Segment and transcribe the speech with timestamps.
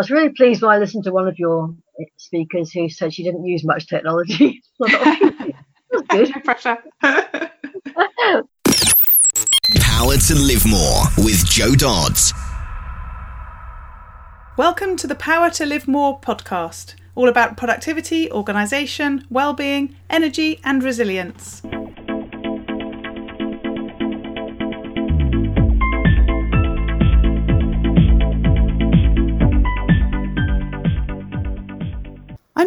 [0.00, 1.74] was really pleased when I listened to one of your
[2.16, 4.62] speakers who said she didn't use much technology.
[4.80, 5.52] That's
[6.08, 6.30] good.
[6.34, 6.78] No pressure.
[9.78, 12.32] Power to Live More with Jo Dodds.
[14.56, 20.82] Welcome to the Power to Live More podcast, all about productivity, organisation, well-being, energy, and
[20.82, 21.60] resilience.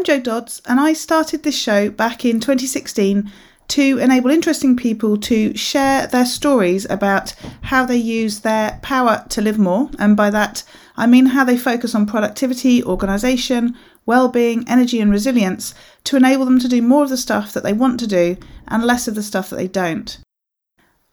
[0.03, 3.31] I'm Jo Dodds, and I started this show back in 2016
[3.69, 9.41] to enable interesting people to share their stories about how they use their power to
[9.41, 9.89] live more.
[9.99, 10.63] And by that,
[10.97, 15.73] I mean how they focus on productivity, organisation, well-being, energy, and resilience
[16.03, 18.35] to enable them to do more of the stuff that they want to do
[18.67, 20.19] and less of the stuff that they don't.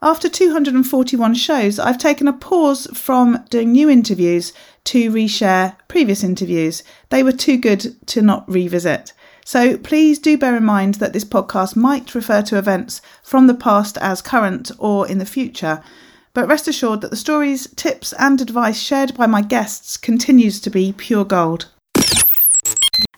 [0.03, 4.55] After 241 shows, I've taken a pause from doing new interviews
[4.85, 6.83] to reshare previous interviews.
[7.11, 9.13] They were too good to not revisit.
[9.45, 13.53] So please do bear in mind that this podcast might refer to events from the
[13.53, 15.83] past as current or in the future.
[16.33, 20.71] But rest assured that the stories, tips, and advice shared by my guests continues to
[20.71, 21.69] be pure gold.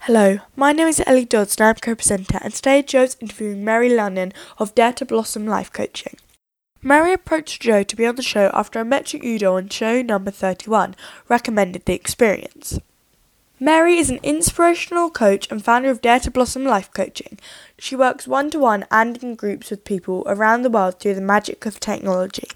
[0.01, 4.33] Hello, my name is Ellie Dodds and I'm co-presenter and today Jo's interviewing Mary Lunnan
[4.59, 6.17] of Dare to Blossom Life Coaching.
[6.85, 10.33] Mary approached Jo to be on the show after a Metric Udo on show number
[10.33, 10.97] 31
[11.29, 12.81] recommended the experience.
[13.61, 17.39] Mary is an inspirational coach and founder of Dare to Blossom Life Coaching.
[17.79, 21.21] She works one to one and in groups with people around the world through the
[21.21, 22.49] magic of technology.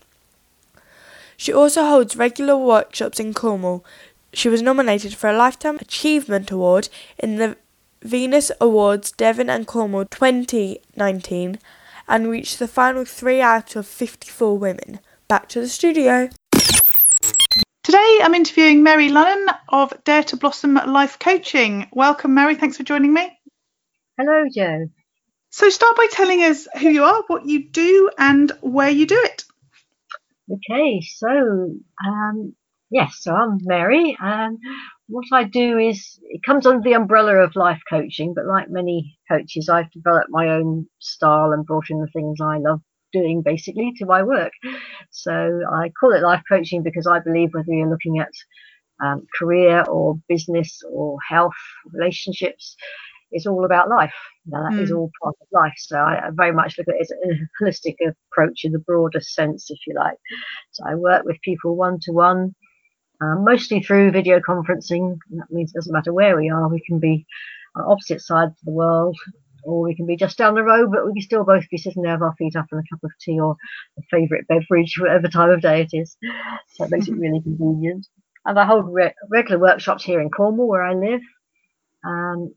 [1.37, 3.85] She also holds regular workshops in Cornwall.
[4.33, 7.57] She was nominated for a Lifetime Achievement Award in the
[8.03, 11.61] Venus Awards Devon and Cornwall 2019
[12.09, 15.01] and reached the final three out of 54 women.
[15.29, 16.29] Back to the studio.
[17.83, 21.89] Today I'm interviewing Mary Lunnan of Dare to Blossom Life Coaching.
[21.93, 22.55] Welcome, Mary.
[22.57, 23.31] Thanks for joining me.
[24.19, 24.89] Hello, Jo.
[25.51, 29.19] So, start by telling us who you are, what you do, and where you do
[29.23, 29.45] it.
[30.53, 31.29] Okay, so
[32.07, 32.55] um,
[32.91, 34.59] yes, so I'm Mary, and
[35.09, 39.19] what I do is it comes under the umbrella of life coaching, but like many
[39.31, 42.81] coaches, I've developed my own style and brought in the things I love
[43.13, 44.53] doing basically to my work.
[45.11, 48.33] So I call it life coaching because I believe whether you're looking at
[49.05, 51.55] um, career or business or health,
[51.93, 52.77] relationships,
[53.31, 54.15] it's all about life.
[54.47, 54.83] Now, that mm.
[54.83, 55.75] is all part of life.
[55.77, 57.97] So I, I, very much look at it as a holistic
[58.33, 60.17] approach in the broader sense, if you like.
[60.73, 62.55] So I work with people one to one,
[63.21, 65.19] mostly through video conferencing.
[65.31, 67.27] That means it doesn't matter where we are, we can be
[67.75, 69.17] on opposite sides of the world,
[69.65, 72.03] or we can be just down the road, but we can still both be sitting
[72.03, 73.57] there with our feet up and a cup of tea or
[73.99, 76.17] a favourite beverage, whatever time of day it is.
[76.75, 78.07] So it makes it really convenient.
[78.45, 81.21] And I hold re- regular workshops here in Cornwall, where I live.
[82.05, 82.55] Um,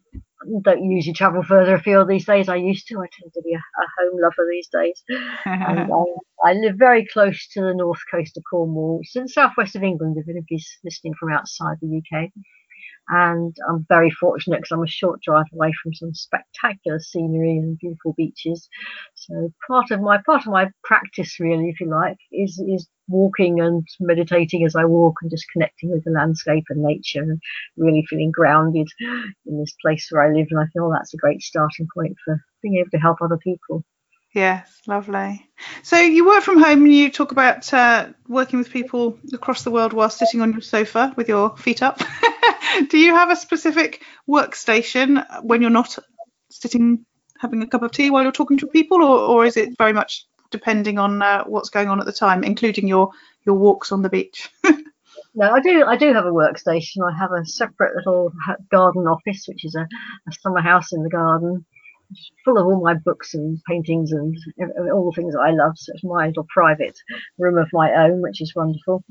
[0.63, 2.49] don't usually travel further afield these days.
[2.49, 2.99] I used to.
[2.99, 5.03] I tend to be a, a home lover these days.
[5.45, 9.75] and I, I, live very close to the north coast of Cornwall, in the southwest
[9.75, 12.29] of England, if anybody's listening from outside the UK
[13.09, 17.77] and I'm very fortunate because I'm a short drive away from some spectacular scenery and
[17.77, 18.69] beautiful beaches.
[19.15, 23.59] So part of my part of my practice, really, if you like, is is walking
[23.59, 27.41] and meditating as I walk and just connecting with the landscape and nature and
[27.75, 28.87] really feeling grounded
[29.45, 30.47] in this place where I live.
[30.51, 33.83] And I feel that's a great starting point for being able to help other people.
[34.33, 35.49] Yes, lovely.
[35.81, 39.71] So you work from home and you talk about uh, working with people across the
[39.71, 41.99] world while sitting on your sofa with your feet up.
[42.89, 45.97] Do you have a specific workstation when you're not
[46.49, 47.05] sitting
[47.39, 49.93] having a cup of tea while you're talking to people, or, or is it very
[49.93, 53.11] much depending on uh, what's going on at the time, including your
[53.45, 54.49] your walks on the beach?
[55.35, 55.85] no, I do.
[55.85, 56.97] I do have a workstation.
[57.07, 58.31] I have a separate little
[58.71, 59.81] garden office, which is a,
[60.27, 61.65] a summer house in the garden,
[62.43, 64.35] full of all my books and paintings and
[64.93, 65.73] all the things that I love.
[65.75, 66.97] So it's my little private
[67.37, 69.03] room of my own, which is wonderful.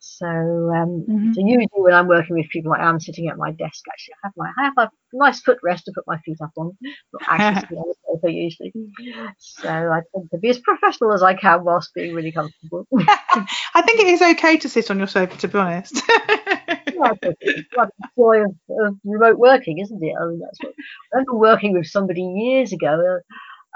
[0.00, 1.32] So, um, mm-hmm.
[1.32, 3.84] so usually when I'm working with people, I am sitting at my desk.
[3.90, 6.76] Actually, I have my I have a nice footrest to put my feet up on,
[7.12, 8.72] not actually on the sofa usually.
[9.38, 12.86] So I tend to be as professional as I can whilst being really comfortable.
[12.98, 16.00] I think it is okay to sit on your sofa, to be honest.
[16.28, 18.54] yeah, it's the joy of,
[18.86, 20.14] of, remote working, isn't it?
[20.20, 20.74] I mean, that's what,
[21.12, 23.20] I remember working with somebody years ago.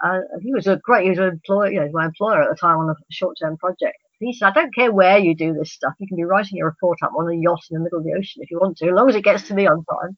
[0.04, 2.56] Uh, he was a great, he was an employer, you know, my employer at the
[2.56, 5.94] time on a short-term project he said, I don't care where you do this stuff.
[5.98, 8.12] You can be writing your report up on a yacht in the middle of the
[8.12, 10.16] ocean if you want to, as long as it gets to me on time.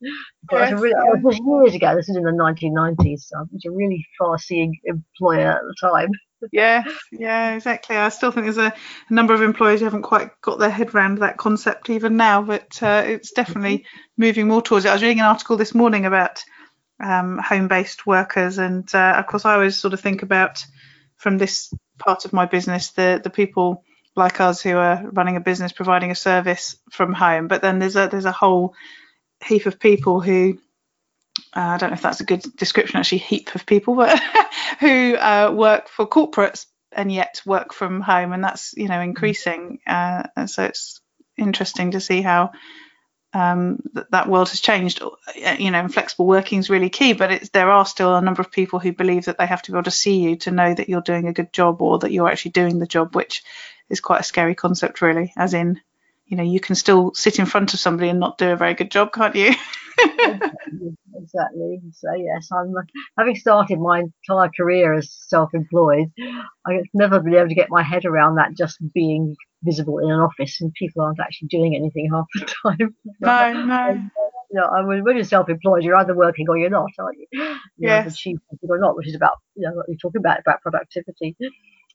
[0.51, 1.21] Yes, really, yeah.
[1.23, 1.95] was years ago.
[1.97, 3.21] This is in the 1990s.
[3.23, 6.11] So I was a really far-seeing employer at the time.
[6.53, 7.97] yeah, yeah, exactly.
[7.97, 8.75] I still think there's a,
[9.11, 12.43] a, number of employers who haven't quite got their head around that concept even now,
[12.43, 14.23] but uh, it's definitely mm-hmm.
[14.23, 14.91] moving more towards it.
[14.91, 16.45] I was reading an article this morning about
[17.03, 20.65] um, home-based workers, and uh, of course, I always sort of think about
[21.17, 23.85] from this part of my business the the people
[24.17, 27.97] like us who are running a business providing a service from home, but then there's
[27.97, 28.75] a there's a whole
[29.45, 30.59] heap of people who
[31.57, 34.21] uh, I don't know if that's a good description, actually, heap of people, but
[34.81, 39.79] who uh, work for corporates and yet work from home, and that's you know increasing.
[39.87, 41.01] Uh, and so it's
[41.37, 42.53] interesting to see how
[43.33, 45.03] um, th- that world has changed.
[45.03, 48.51] Uh, you know, flexible working is really key, but there are still a number of
[48.51, 50.89] people who believe that they have to be able to see you to know that
[50.89, 53.43] you're doing a good job or that you're actually doing the job, which
[53.91, 55.33] is quite a scary concept, really.
[55.37, 55.81] As in,
[56.27, 58.75] you know, you can still sit in front of somebody and not do a very
[58.75, 59.55] good job, can't you?
[61.15, 61.81] exactly.
[61.93, 62.75] So yes, I'm
[63.19, 66.13] having started my entire career as self-employed.
[66.67, 70.21] I've never been able to get my head around that just being visible in an
[70.21, 72.95] office and people aren't actually doing anything half the time.
[73.21, 73.89] No, no.
[74.51, 77.27] you know, I mean, when you're self-employed, you're either working or you're not, aren't you?
[77.33, 78.15] you yes.
[78.15, 78.39] Achieve
[78.69, 81.37] or not, which is about you know what you're talking about about productivity.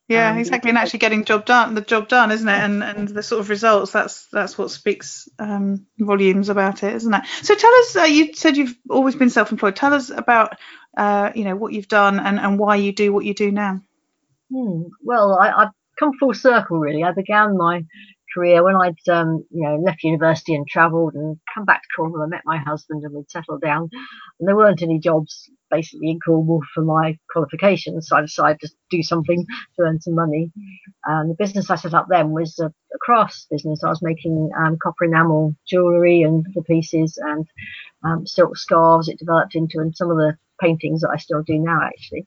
[0.09, 2.51] Yeah, um, exactly, and actually getting job done, the job done, isn't it?
[2.51, 3.91] And and the sort of results.
[3.91, 7.21] That's that's what speaks um, volumes about it, isn't it?
[7.43, 7.95] So tell us.
[7.95, 9.75] Uh, you said you've always been self-employed.
[9.75, 10.57] Tell us about
[10.97, 13.81] uh, you know what you've done and and why you do what you do now.
[14.51, 14.85] Hmm.
[15.03, 17.03] Well, I, I've come full circle really.
[17.03, 17.85] I began my
[18.33, 22.23] career when I'd um, you know left university and travelled and come back to Cornwall.
[22.23, 23.91] I met my husband and we'd settled down,
[24.39, 28.69] and there weren't any jobs basically in Cornwall for my qualifications, so I decided to
[28.89, 29.45] do something
[29.75, 30.51] to earn some money.
[31.05, 33.83] And the business I set up then was a, a crafts business.
[33.83, 37.47] I was making um, copper enamel jewellery and the pieces and
[38.03, 39.07] um, silk scarves.
[39.07, 42.25] It developed into and some of the paintings that I still do now actually.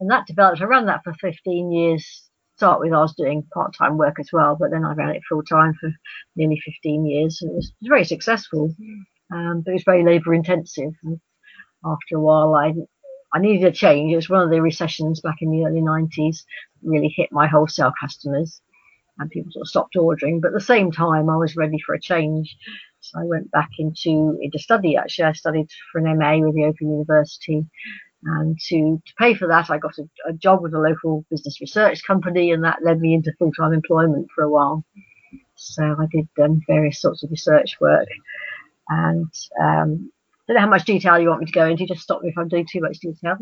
[0.00, 0.60] And that developed.
[0.60, 4.28] I ran that for 15 years start with, I was doing part time work as
[4.34, 5.90] well, but then I ran it full time for
[6.36, 7.38] nearly 15 years.
[7.40, 8.74] And it was very successful,
[9.32, 10.92] um, but it was very labour intensive.
[11.84, 12.74] After a while, I
[13.32, 14.12] I needed a change.
[14.12, 16.44] It was one of the recessions back in the early 90s
[16.82, 18.60] really hit my wholesale customers,
[19.18, 20.40] and people sort of stopped ordering.
[20.40, 22.56] But at the same time, I was ready for a change.
[23.00, 24.96] So I went back into into study.
[24.96, 27.66] Actually, I studied for an MA with the Open University,
[28.24, 31.60] and to, to pay for that, I got a, a job with a local business
[31.60, 34.84] research company, and that led me into full time employment for a while.
[35.54, 38.08] So I did um, various sorts of research work.
[38.88, 39.32] And
[39.62, 40.10] um,
[40.50, 42.38] don't know how much detail you want me to go into, just stop me if
[42.38, 43.36] I'm doing too much detail.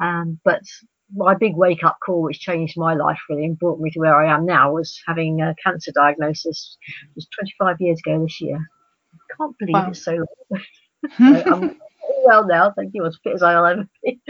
[0.00, 0.62] Um, but
[1.14, 4.16] my big wake up call, which changed my life really and brought me to where
[4.16, 6.78] I am now, was having a cancer diagnosis.
[7.04, 8.56] It was 25 years ago this year.
[8.56, 9.88] I can't believe wow.
[9.90, 11.44] it's so long.
[11.44, 11.76] so,
[12.08, 14.20] um, well now, thank you, as fit as I'll ever be.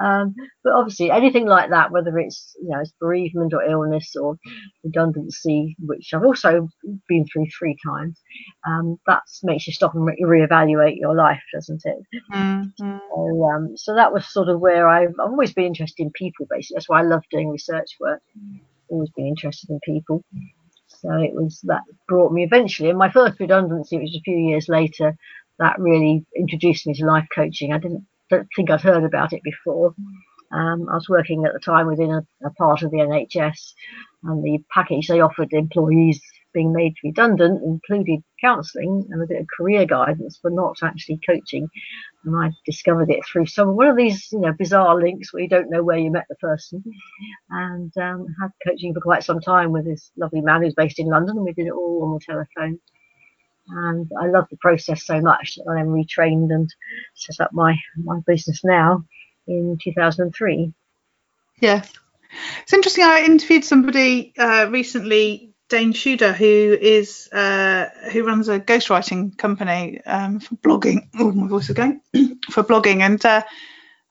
[0.00, 4.36] Um, but obviously, anything like that, whether it's you know it's bereavement or illness or
[4.82, 6.68] redundancy, which I've also
[7.08, 8.20] been through three times,
[8.66, 11.98] um, that makes you stop and re- reevaluate your life, doesn't it?
[12.32, 12.98] Mm-hmm.
[13.10, 16.46] So, um, so that was sort of where I've, I've always been interested in people.
[16.50, 18.20] Basically, that's why I love doing research work.
[18.88, 20.24] Always been interested in people.
[20.88, 22.88] So it was that brought me eventually.
[22.88, 25.16] And my first redundancy, which was a few years later,
[25.58, 27.72] that really introduced me to life coaching.
[27.72, 29.94] I didn't don't think I'd heard about it before.
[30.52, 33.72] Um, I was working at the time within a, a, part of the NHS,
[34.24, 36.20] and the package they offered employees
[36.52, 41.68] being made redundant included counselling and a bit of career guidance, but not actually coaching.
[42.24, 45.48] And I discovered it through some one of these, you know, bizarre links where you
[45.48, 46.82] don't know where you met the person,
[47.50, 51.08] and um, had coaching for quite some time with this lovely man who's based in
[51.08, 52.78] London, and we did it all on the telephone
[53.68, 56.72] and I love the process so much that I then retrained and
[57.14, 59.04] set up my my business now
[59.46, 60.72] in 2003.
[61.60, 61.82] Yeah,
[62.62, 63.04] it's interesting.
[63.04, 70.02] I interviewed somebody uh, recently, Dane Shuder, who is uh, who runs a ghostwriting company
[70.04, 71.08] um, for blogging.
[71.18, 72.00] Oh, my voice is going
[72.50, 73.42] for blogging, and uh,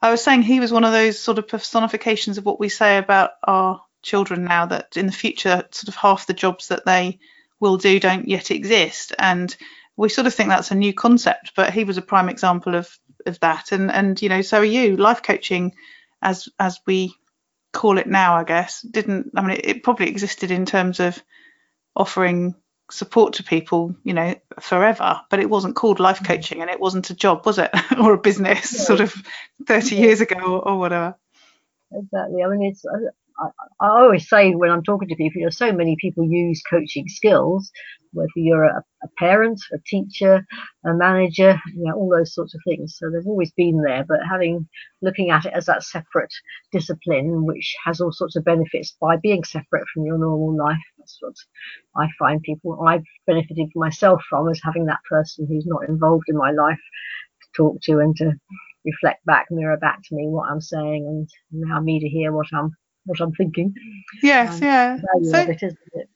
[0.01, 2.97] I was saying he was one of those sort of personifications of what we say
[2.97, 4.65] about our children now.
[4.65, 7.19] That in the future, sort of half the jobs that they
[7.63, 9.13] will do don't yet exist.
[9.17, 9.55] And
[9.95, 12.99] we sort of think that's a new concept but he was a prime example of
[13.25, 13.71] of that.
[13.71, 14.97] And and you know so are you.
[14.97, 15.73] Life coaching
[16.21, 17.15] as as we
[17.73, 21.21] call it now i guess didn't i mean it, it probably existed in terms of
[21.95, 22.53] offering
[22.91, 26.27] support to people you know forever but it wasn't called life mm.
[26.27, 27.71] coaching and it wasn't a job was it?
[27.99, 29.13] Or a business sort of
[29.65, 31.15] 30 years ago or, or whatever.
[31.91, 32.43] Exactly.
[32.43, 32.85] I mean it's
[33.39, 33.47] I,
[33.81, 37.07] I always say when I'm talking to people, you know, so many people use coaching
[37.07, 37.71] skills,
[38.13, 40.45] whether you're a, a parent, a teacher,
[40.85, 42.95] a manager, you know, all those sorts of things.
[42.97, 44.67] So they've always been there, but having
[45.01, 46.33] looking at it as that separate
[46.71, 50.77] discipline, which has all sorts of benefits by being separate from your normal life.
[50.97, 51.35] That's what
[51.97, 56.37] I find people I've benefited myself from as having that person who's not involved in
[56.37, 56.79] my life
[57.41, 58.31] to talk to and to
[58.85, 62.47] reflect back, mirror back to me what I'm saying, and allow me to hear what
[62.53, 63.75] I'm what I'm thinking.
[64.21, 64.97] Yes, Um, yeah.
[65.23, 66.09] So it?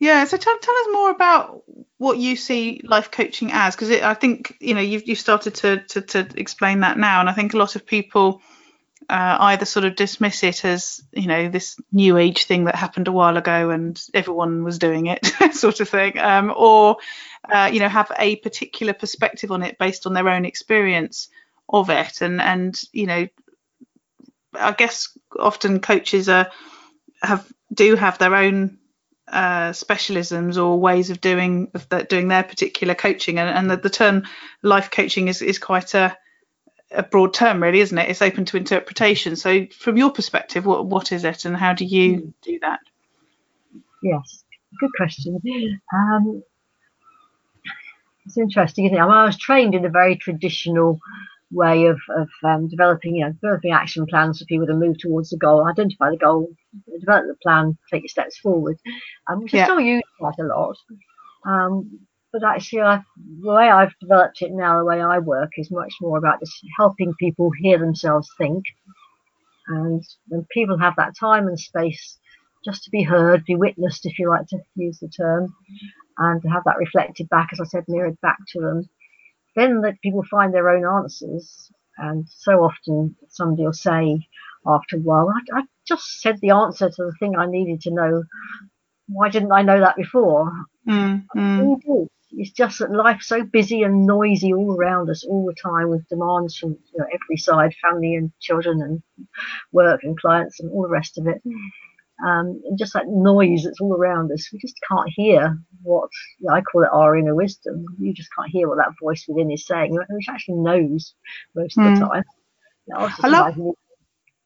[0.00, 1.62] Yeah, so tell, tell us more about
[1.98, 5.78] what you see life coaching as, because I think you know you've you've started to,
[5.78, 8.42] to to explain that now, and I think a lot of people
[9.08, 13.08] uh, either sort of dismiss it as you know this new age thing that happened
[13.08, 15.24] a while ago and everyone was doing it,
[15.54, 16.96] sort of thing, um, or
[17.50, 21.28] uh, you know have a particular perspective on it based on their own experience
[21.68, 23.26] of it, and and you know
[24.58, 26.50] I guess often coaches are
[27.22, 28.78] have do have their own
[29.28, 33.76] uh, specialisms or ways of doing of the, doing their particular coaching, and, and the,
[33.76, 34.24] the term
[34.62, 36.16] life coaching is is quite a
[36.90, 38.08] a broad term, really, isn't it?
[38.10, 39.36] It's open to interpretation.
[39.36, 42.80] So, from your perspective, what what is it, and how do you do that?
[44.02, 44.44] Yes,
[44.80, 45.40] good question.
[45.92, 46.42] Um,
[48.26, 49.00] it's interesting, isn't it?
[49.00, 51.00] I, mean, I was trained in a very traditional
[51.50, 55.30] way of, of um, developing, you know, developing action plans for people to move towards
[55.30, 56.48] the goal, identify the goal,
[57.00, 58.76] develop the plan, take your steps forward,
[59.28, 60.76] um, which I still use quite a lot.
[61.46, 62.00] Um,
[62.32, 63.02] but actually, I,
[63.42, 66.52] the way I've developed it now, the way I work, is much more about just
[66.76, 68.64] helping people hear themselves think.
[69.68, 72.18] And when people have that time and space
[72.64, 75.54] just to be heard, be witnessed, if you like to use the term,
[76.18, 78.88] and to have that reflected back, as I said, mirrored back to them,
[79.56, 81.70] then that people find their own answers.
[81.98, 84.26] And so often somebody will say
[84.66, 87.90] after a while, I, I just said the answer to the thing I needed to
[87.92, 88.24] know.
[89.08, 90.50] Why didn't I know that before?
[90.88, 95.54] Mm, mm, It's just that life's so busy and noisy all around us all the
[95.54, 99.02] time with demands from you know, every side, family and children and
[99.72, 101.42] work and clients and all the rest of it.
[102.22, 106.48] Um, and just that noise that's all around us, we just can't hear what you
[106.48, 107.84] know, I call it our inner wisdom.
[107.98, 111.14] You just can't hear what that voice within is saying, which actually knows
[111.54, 111.98] most of Mm.
[112.00, 112.24] the time.
[112.86, 113.74] You know, I I love- imagining-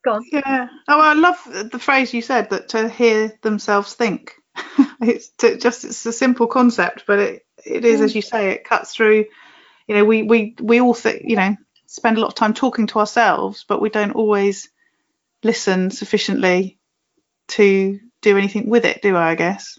[0.05, 0.25] Go on.
[0.33, 0.69] yeah.
[0.89, 4.35] Oh, I love the phrase you said that to hear themselves think.
[5.03, 8.53] it's to, just it's a simple concept, but it it is as you say.
[8.53, 9.27] It cuts through.
[9.89, 11.57] You know, we we we all think you know
[11.87, 14.71] spend a lot of time talking to ourselves, but we don't always
[15.43, 16.78] listen sufficiently
[17.49, 19.31] to do anything with it, do I?
[19.31, 19.79] I guess.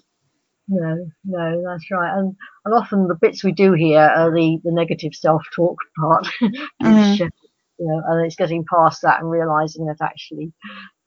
[0.67, 2.17] No, no, that's right.
[2.17, 2.35] And,
[2.65, 6.27] and often the bits we do hear are the, the negative self-talk part.
[6.83, 7.21] Mhm.
[7.21, 7.29] Uh,
[7.81, 10.51] you know, and it's getting past that and realizing that actually,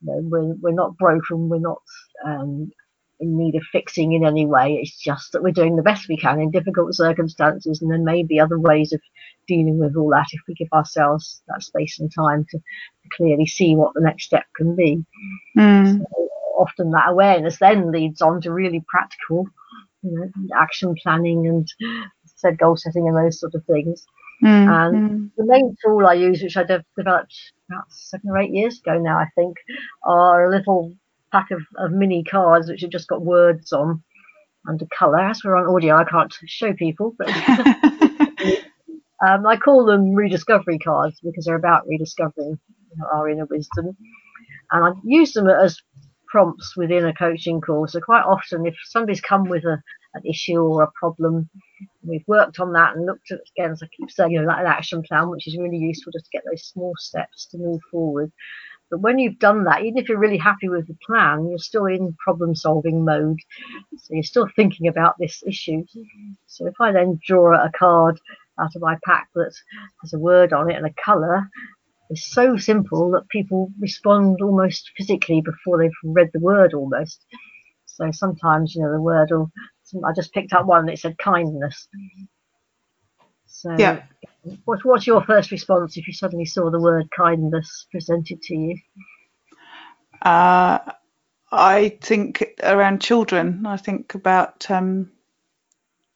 [0.00, 1.83] you know, we're, we're not broken, we're not
[2.25, 2.73] um,
[3.21, 4.75] in need of fixing in any way.
[4.81, 8.23] It's just that we're doing the best we can in difficult circumstances, and there may
[8.23, 9.00] be other ways of
[9.47, 13.47] dealing with all that if we give ourselves that space and time to, to clearly
[13.47, 15.04] see what the next step can be
[15.59, 16.02] Mm.
[16.62, 19.47] Often that awareness then leads on to really practical
[20.02, 21.69] you know, action planning and
[22.37, 24.04] said goal setting and those sort of things.
[24.42, 24.69] Mm.
[24.69, 27.35] And the main tool I use, which I de- developed
[27.71, 29.57] about seven or eight years ago now, I think,
[30.04, 30.92] are a little
[31.31, 34.02] pack of, of mini cards which have just got words on
[34.69, 35.21] under colour.
[35.21, 37.28] As we're on audio, I can't show people, but
[39.26, 43.97] um, I call them rediscovery cards because they're about rediscovering you know, our inner wisdom.
[44.73, 45.81] And I use them as
[46.33, 47.93] prompts within a coaching course.
[47.93, 49.83] So quite often, if somebody's come with a,
[50.15, 51.49] an issue or a problem,
[52.03, 54.61] we've worked on that and looked at again, as I keep saying, you know, like
[54.61, 57.81] an action plan, which is really useful just to get those small steps to move
[57.91, 58.33] forward.
[58.91, 61.87] But when you've done that, even if you're really happy with the plan, you're still
[61.87, 63.41] in problem solving mode.
[63.97, 65.85] So you're still thinking about this issue.
[66.47, 68.19] So if I then draw a card
[68.61, 69.55] out of my pack that
[70.03, 71.49] has a word on it and a colour,
[72.12, 77.25] it's so simple that people respond almost physically before they've read the word almost.
[77.87, 79.52] So sometimes, you know, the word will,
[80.07, 81.88] I just picked up one that said kindness.
[83.47, 84.00] So Yeah.
[84.64, 88.78] what, what's your first response if you suddenly saw the word kindness presented to you?
[90.23, 90.78] Uh,
[91.52, 93.66] I think around children.
[93.66, 95.12] I think about um,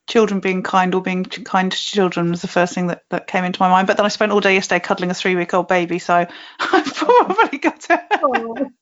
[0.07, 3.45] children being kind or being kind to children was the first thing that, that came
[3.45, 3.87] into my mind.
[3.87, 6.15] But then I spent all day yesterday cuddling a three week old baby, so
[6.61, 8.71] I've probably got to.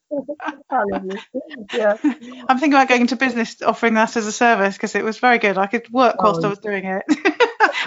[0.70, 1.00] Oh,
[1.72, 1.96] yeah.
[2.48, 5.38] I'm thinking about going into business offering that as a service because it was very
[5.38, 5.58] good.
[5.58, 6.46] I could work whilst Oh.
[6.46, 7.02] I was doing it.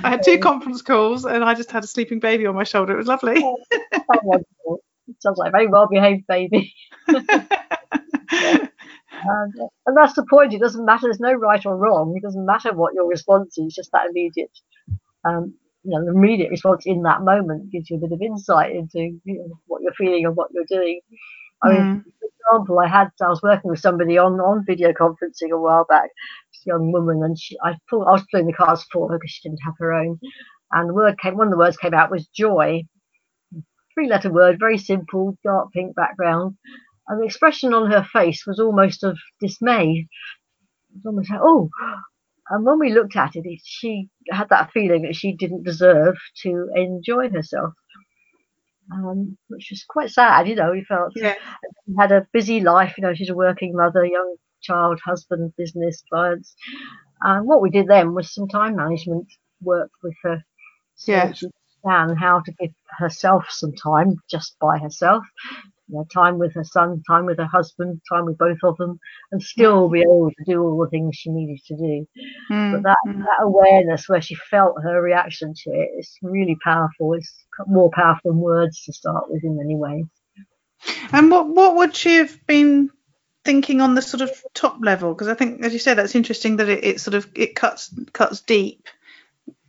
[0.03, 2.93] I had two conference calls and I just had a sleeping baby on my shoulder.
[2.93, 3.35] It was lovely.
[3.37, 3.57] Oh,
[3.93, 4.83] how wonderful.
[5.19, 6.73] Sounds like a very well behaved baby.
[7.07, 8.67] yeah.
[9.23, 9.53] And,
[9.85, 10.53] and, that's the point.
[10.53, 11.03] It doesn't matter.
[11.03, 12.13] There's no right or wrong.
[12.15, 13.73] It doesn't matter what your response is.
[13.73, 14.51] Just that immediate,
[15.25, 18.75] um, you know, the immediate response in that moment gives you a bit of insight
[18.75, 20.99] into you know, what you're feeling and what you're doing.
[21.63, 22.03] I mean, mm.
[22.03, 25.85] for example, I had I was working with somebody on on video conferencing a while
[25.89, 26.09] back,
[26.51, 29.31] this young woman, and she I pulled, I was playing the cards for her because
[29.31, 30.19] she didn't have her own,
[30.71, 32.83] and the word came one of the words came out was joy,
[33.93, 36.55] three letter word, very simple, dark pink background,
[37.07, 40.07] and the expression on her face was almost of dismay.
[40.89, 41.69] It was almost like, oh.
[42.49, 46.15] And when we looked at it, it, she had that feeling that she didn't deserve
[46.43, 47.73] to enjoy herself,
[48.93, 50.47] um, which was quite sad.
[50.47, 51.33] You know, we felt yeah.
[51.85, 52.93] she had a busy life.
[52.97, 56.55] You know, she's a working mother, young child, husband, business, clients.
[57.21, 59.27] And what we did then was some time management
[59.61, 60.43] work with her.
[60.95, 61.33] So yeah.
[61.33, 61.47] she
[61.83, 65.23] understand how to give herself some time just by herself.
[65.89, 68.99] You know, time with her son, time with her husband, time with both of them,
[69.31, 72.07] and still be able to do all the things she needed to do.
[72.51, 72.71] Mm.
[72.73, 73.19] But that, mm.
[73.19, 77.13] that awareness where she felt her reaction to it, it is really powerful.
[77.13, 80.05] It's more powerful than words to start with in many ways.
[81.11, 82.91] And what what would she have been
[83.45, 85.13] thinking on the sort of top level?
[85.13, 87.93] Because I think, as you said, that's interesting that it, it sort of it cuts
[88.13, 88.87] cuts deep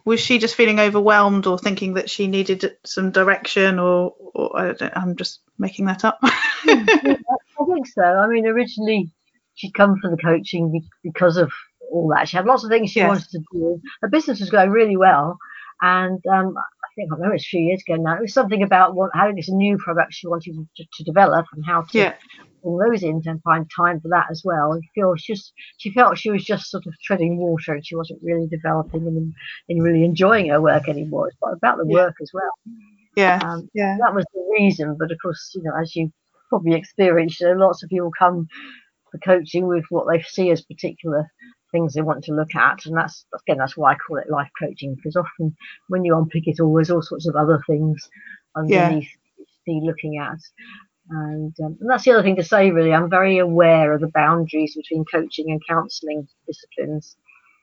[0.08, 4.74] was she just feeling overwhelmed or thinking that she needed some direction or, or I
[4.94, 6.18] am just making that up?
[6.22, 7.18] I
[7.66, 8.02] think so.
[8.02, 9.10] I mean originally
[9.54, 11.52] she'd come for the coaching because of
[11.92, 12.28] all that.
[12.28, 13.08] She had lots of things she yes.
[13.08, 13.80] wanted to do.
[14.00, 15.38] Her business was going really well
[15.82, 18.62] and um, I think I remember it's a few years ago now it was something
[18.62, 22.14] about what having this new product she wanted to, to develop and how to yeah
[22.62, 24.72] bring those in and find time for that as well.
[24.72, 28.22] And feel just she felt she was just sort of treading water and she wasn't
[28.22, 29.32] really developing and,
[29.68, 31.28] and really enjoying her work anymore.
[31.28, 31.94] It's about the yeah.
[31.94, 32.50] work as well.
[33.16, 33.96] Yeah, um, yeah.
[34.00, 34.96] That was the reason.
[34.98, 36.12] But of course, you know, as you
[36.48, 38.48] probably experienced, you know, lots of people come
[39.10, 41.30] for coaching with what they see as particular
[41.72, 44.50] things they want to look at and that's again that's why I call it life
[44.58, 45.54] coaching because often
[45.88, 48.08] when you unpick it all there's all sorts of other things
[48.56, 49.10] underneath
[49.66, 49.80] yeah.
[49.82, 50.38] looking at
[51.10, 52.92] and, um, and, that's the other thing to say, really.
[52.92, 57.16] I'm very aware of the boundaries between coaching and counselling disciplines.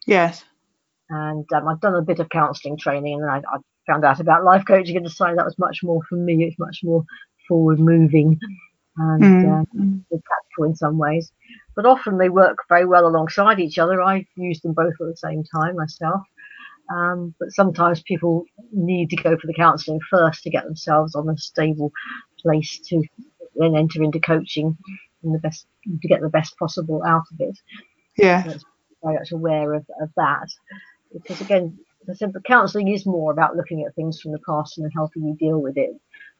[0.07, 0.43] Yes.
[1.09, 4.43] And um, I've done a bit of counselling training, and I, I, found out about
[4.43, 6.43] life coaching and decided that was much more for me.
[6.43, 7.05] It's much more
[7.47, 8.39] forward moving
[8.97, 10.01] and mm.
[10.13, 11.31] uh, practical in some ways.
[11.75, 14.01] But often they work very well alongside each other.
[14.01, 16.21] I've used them both at the same time myself.
[16.93, 21.27] Um, but sometimes people need to go for the counselling first to get themselves on
[21.29, 21.91] a stable
[22.39, 23.01] place to
[23.55, 24.77] then enter into coaching
[25.23, 25.65] and the best
[26.01, 27.57] to get the best possible out of it.
[28.17, 28.43] Yeah.
[28.43, 28.59] So
[29.03, 30.47] very much aware of, of that.
[31.11, 31.77] Because again,
[32.13, 35.35] said, but counselling is more about looking at things from the past and helping you
[35.39, 35.91] deal with it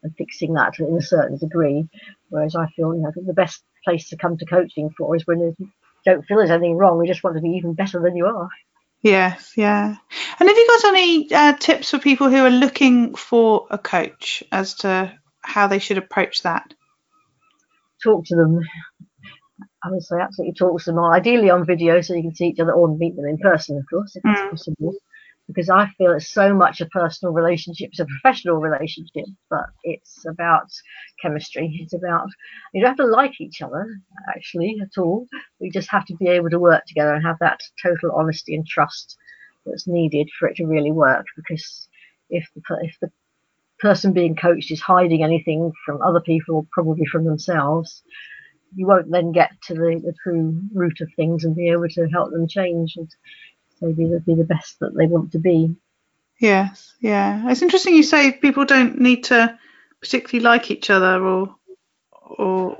[0.06, 1.88] and fixing that in a certain degree.
[2.28, 5.40] Whereas I feel, you know, the best place to come to coaching for is when
[5.40, 5.56] you
[6.04, 6.98] don't feel there's anything wrong.
[6.98, 8.48] We just want to be even better than you are.
[9.02, 9.96] Yes, yeah.
[10.40, 14.42] And have you got any uh, tips for people who are looking for a coach
[14.50, 16.74] as to how they should approach that?
[18.02, 18.60] talk to them.
[19.82, 22.60] I would say absolutely talk to them, ideally on video so you can see each
[22.60, 24.34] other or meet them in person, of course, if mm.
[24.34, 24.94] that's possible.
[25.46, 30.24] Because I feel it's so much a personal relationship, it's a professional relationship, but it's
[30.28, 30.66] about
[31.22, 31.78] chemistry.
[31.80, 32.26] It's about,
[32.74, 33.86] you don't have to like each other,
[34.34, 35.26] actually, at all.
[35.60, 38.66] We just have to be able to work together and have that total honesty and
[38.66, 39.16] trust
[39.64, 41.26] that's needed for it to really work.
[41.36, 41.88] Because
[42.28, 43.10] if the, if the
[43.78, 48.02] person being coached is hiding anything from other people or probably from themselves,
[48.74, 52.08] you won't then get to the, the true root of things and be able to
[52.08, 53.08] help them change and
[53.78, 55.76] so be the, be the best that they want to be.
[56.38, 57.50] Yes, yeah.
[57.50, 59.58] It's interesting you say people don't need to
[60.00, 61.56] particularly like each other or
[62.12, 62.76] or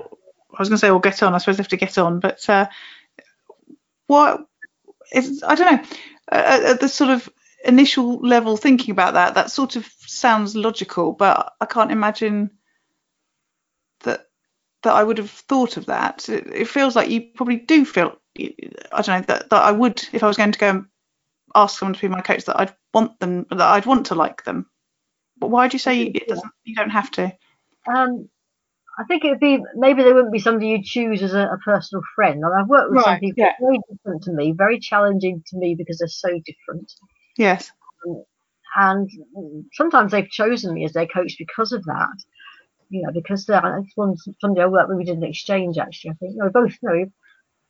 [0.53, 1.33] I was going to say or get on.
[1.33, 2.67] I suppose they have to get on, but uh,
[4.07, 4.45] what
[5.11, 5.89] is I don't know
[6.29, 7.29] at the sort of
[7.63, 12.51] initial level thinking about that, that sort of sounds logical, but I can't imagine
[14.01, 14.27] that
[14.83, 16.29] that I would have thought of that.
[16.29, 20.03] It, it feels like you probably do feel I don't know that, that I would
[20.13, 20.85] if I was going to go and
[21.55, 24.43] ask someone to be my coach that I'd want them that I'd want to like
[24.43, 24.67] them.
[25.39, 26.51] But why do you say it doesn't?
[26.63, 27.31] You don't have to.
[27.93, 28.29] Um,
[28.99, 31.57] I think it would be maybe they wouldn't be somebody you choose as a, a
[31.63, 32.43] personal friend.
[32.43, 33.53] And I've worked with right, some people yeah.
[33.59, 36.91] very different to me, very challenging to me because they're so different.
[37.37, 37.71] Yes.
[38.07, 38.23] Um,
[38.75, 39.09] and
[39.73, 42.17] sometimes they've chosen me as their coach because of that.
[42.89, 46.11] You know, because uh, one somebody I worked with, we did an exchange actually.
[46.11, 47.05] I think you know, both you know,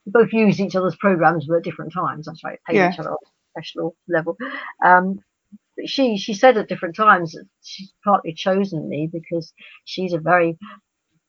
[0.08, 2.26] we both used each other's programs but at different times.
[2.26, 2.92] That's right, paid yeah.
[2.92, 4.38] each other on a professional level.
[4.84, 5.20] Um,
[5.76, 9.54] but she she said at different times that she's partly chosen me because
[9.86, 10.58] she's a very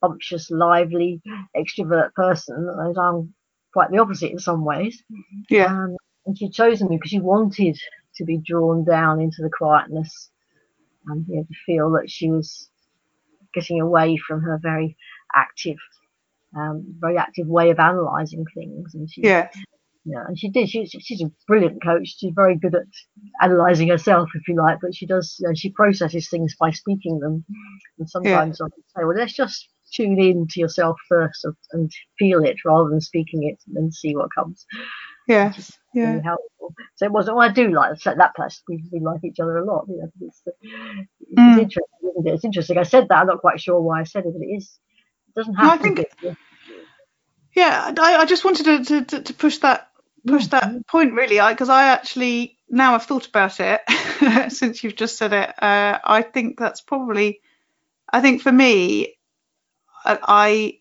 [0.00, 1.20] bumptious, lively,
[1.56, 3.34] extrovert person, and I'm
[3.72, 5.02] quite the opposite in some ways.
[5.50, 5.66] Yeah.
[5.66, 7.78] Um, and she'd chosen me because she wanted
[8.16, 10.30] to be drawn down into the quietness
[11.06, 12.68] and you know, to feel that she was
[13.54, 14.96] getting away from her very
[15.34, 15.78] active,
[16.56, 18.94] um, very active way of analysing things.
[18.94, 19.48] And she, Yeah.
[20.04, 20.68] yeah, and she did.
[20.68, 22.14] She, she's a brilliant coach.
[22.18, 22.86] She's very good at
[23.40, 25.36] analysing herself, if you like, but she does.
[25.40, 27.44] You know, she processes things by speaking them.
[27.98, 32.56] And sometimes I say, well, let's just tune in to yourself first and, feel it
[32.64, 34.66] rather than speaking it and see what comes.
[35.28, 35.72] Yes.
[35.94, 36.10] Yeah.
[36.10, 36.74] Really helpful.
[36.96, 37.36] So it wasn't.
[37.36, 38.62] Well, I do like that person.
[38.68, 39.86] We, we like each other a lot.
[39.88, 41.58] You know, it's, it's Mm.
[41.58, 41.82] interesting.
[42.10, 42.34] Isn't it?
[42.34, 42.78] It's interesting.
[42.78, 43.18] I said that.
[43.18, 44.78] I'm not quite sure why I said it, but it is.
[45.38, 46.36] Doesn't have No, I think- be.
[47.54, 49.88] Yeah, I, I just wanted to, to, to- push that
[50.26, 53.80] push that point really, because I, actually now I've thought about it
[54.52, 55.62] since you've just said it.
[55.62, 57.40] Uh, I think that's probably,
[58.12, 59.16] I think for me,
[60.04, 60.78] I, I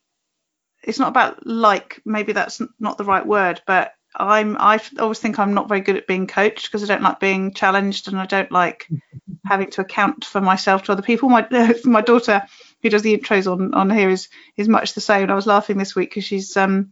[0.84, 5.38] it's not about like maybe that's not the right word, but I'm I always think
[5.40, 8.26] I'm not very good at being coached because I don't like being challenged and I
[8.26, 8.88] don't like
[9.46, 11.30] having to account for myself to other people.
[11.30, 11.48] My
[11.86, 12.44] my daughter
[12.82, 15.30] who does the intros on on here is is much the same.
[15.30, 16.92] I was laughing this week because she's um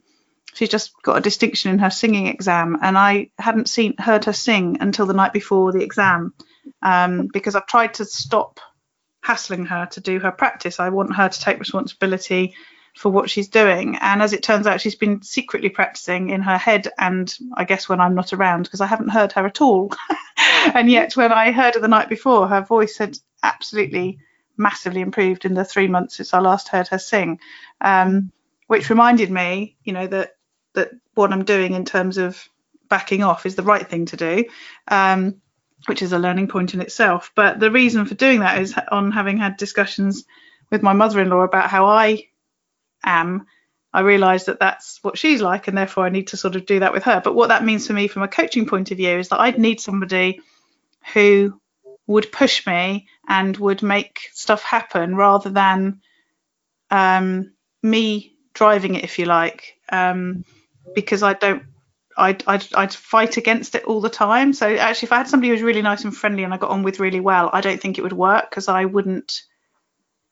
[0.54, 4.34] she's just got a distinction in her singing exam and I hadn't seen heard her
[4.34, 6.34] sing until the night before the exam
[6.82, 8.60] um, because I've tried to stop
[9.22, 10.80] hassling her to do her practice.
[10.80, 12.54] I want her to take responsibility
[12.96, 13.98] for what she's doing.
[14.00, 17.90] And as it turns out, she's been secretly practicing in her head and I guess
[17.90, 19.92] when I'm not around because I haven't heard her at all.
[20.74, 24.20] and yet, when I heard her the night before, her voice had absolutely
[24.58, 27.40] massively improved in the three months since I last heard her sing,
[27.82, 28.32] um,
[28.68, 30.36] which reminded me, you know, that
[30.74, 32.48] that what I'm doing in terms of
[32.90, 34.46] backing off is the right thing to do.
[34.88, 35.42] Um,
[35.88, 37.32] which is a learning point in itself.
[37.36, 40.26] But the reason for doing that is on having had discussions
[40.72, 42.28] with my mother-in-law about how I
[43.04, 43.46] am.
[43.94, 46.80] I realised that that's what she's like, and therefore I need to sort of do
[46.80, 47.22] that with her.
[47.24, 49.60] But what that means for me from a coaching point of view is that I'd
[49.60, 50.42] need somebody
[51.14, 51.60] who
[52.08, 56.02] would push me and would make stuff happen rather than
[56.92, 60.46] um, me driving it, if you like, um,
[60.94, 61.64] because I don't
[62.18, 64.54] I'd, I'd, I'd fight against it all the time.
[64.54, 66.70] So actually, if I had somebody who was really nice and friendly and I got
[66.70, 69.42] on with really well, I don't think it would work because I wouldn't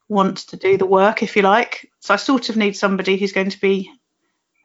[0.07, 1.89] want to do the work, if you like.
[1.99, 3.91] So I sort of need somebody who's going to be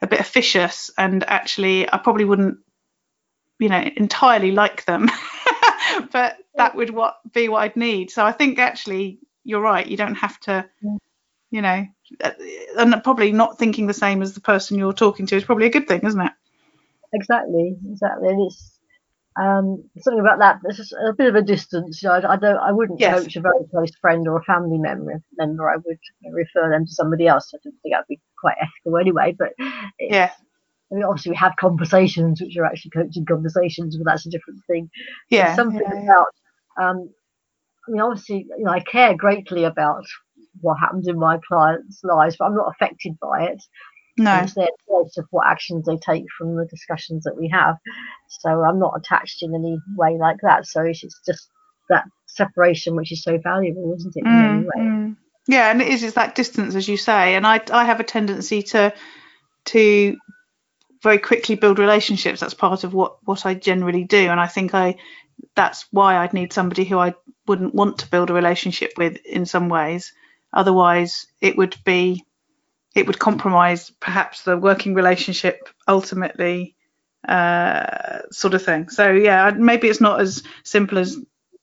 [0.01, 2.59] a bit officious and actually, I probably wouldn't,
[3.59, 5.11] you know, entirely like them,
[6.13, 8.11] but that would what be what I'd need.
[8.11, 9.87] So I think actually, you're right.
[9.87, 10.69] You don't have to,
[11.51, 11.87] you know,
[12.79, 15.71] and probably not thinking the same as the person you're talking to is probably a
[15.71, 16.33] good thing, isn't it?
[17.13, 18.29] exactly, exactly.
[18.29, 18.79] And it's
[19.41, 20.59] um, something about that.
[20.63, 22.03] There's a bit of a distance.
[22.03, 22.59] You know, I, I don't.
[22.59, 23.23] I wouldn't Yes.
[23.23, 25.23] coach a very close friend or a family member.
[25.37, 25.99] Member, I would
[26.33, 27.53] refer them to somebody else.
[27.55, 29.35] I don't think that'd be quite ethical anyway.
[29.39, 29.51] But
[29.99, 30.31] it's, Yeah.
[30.91, 34.61] I mean, obviously, we have conversations, which are actually coaching conversations, but that's a different
[34.67, 34.91] thing.
[35.29, 35.47] Yeah.
[35.47, 36.03] There's something yeah.
[36.03, 36.27] about.
[36.81, 37.11] Um,
[37.89, 40.05] I mean, obviously, you know, I care greatly about
[40.61, 43.63] what happens in my clients' lives, but I'm not affected by it.
[44.17, 44.45] No.
[44.45, 47.77] It's their choice of what actions they take from the discussions that we have.
[48.43, 50.67] So I'm not attached in any way like that.
[50.67, 51.49] So it's it's just
[51.89, 54.25] that separation which is so valuable, isn't it?
[54.25, 54.73] In many Mm, ways?
[54.77, 55.17] mm.
[55.47, 57.35] Yeah, and it is it's that distance, as you say.
[57.35, 58.93] And I I have a tendency to
[59.67, 60.17] to
[61.03, 62.41] very quickly build relationships.
[62.41, 64.97] That's part of what what I generally do, and I think I
[65.55, 67.15] that's why I'd need somebody who I
[67.47, 70.13] wouldn't want to build a relationship with in some ways.
[70.53, 72.25] Otherwise, it would be
[72.95, 76.75] it would compromise perhaps the working relationship ultimately
[77.27, 78.89] uh, sort of thing.
[78.89, 81.17] So yeah, maybe it's not as simple as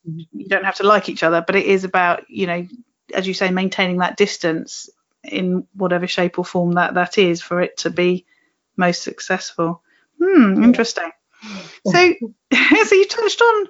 [0.04, 2.68] you don't have to like each other, but it is about you know,
[3.14, 4.90] as you say, maintaining that distance
[5.24, 8.26] in whatever shape or form that that is for it to be
[8.78, 9.82] most successful.
[10.22, 11.12] Hmm, interesting.
[11.86, 12.14] So,
[12.86, 13.68] so you touched on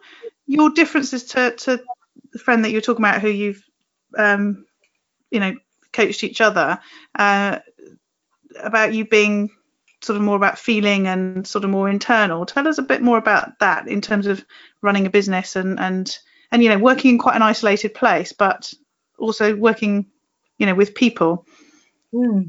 [0.47, 1.81] your differences to to
[2.31, 3.63] the friend that you were talking about, who you've
[4.17, 4.65] um,
[5.31, 5.55] you know
[5.93, 6.79] coached each other
[7.17, 7.59] uh,
[8.61, 9.49] about you being
[10.01, 12.45] sort of more about feeling and sort of more internal.
[12.45, 14.45] Tell us a bit more about that in terms of
[14.81, 16.17] running a business and and
[16.51, 18.73] and you know working in quite an isolated place, but
[19.17, 20.07] also working
[20.57, 21.45] you know with people.
[22.11, 22.43] Hmm.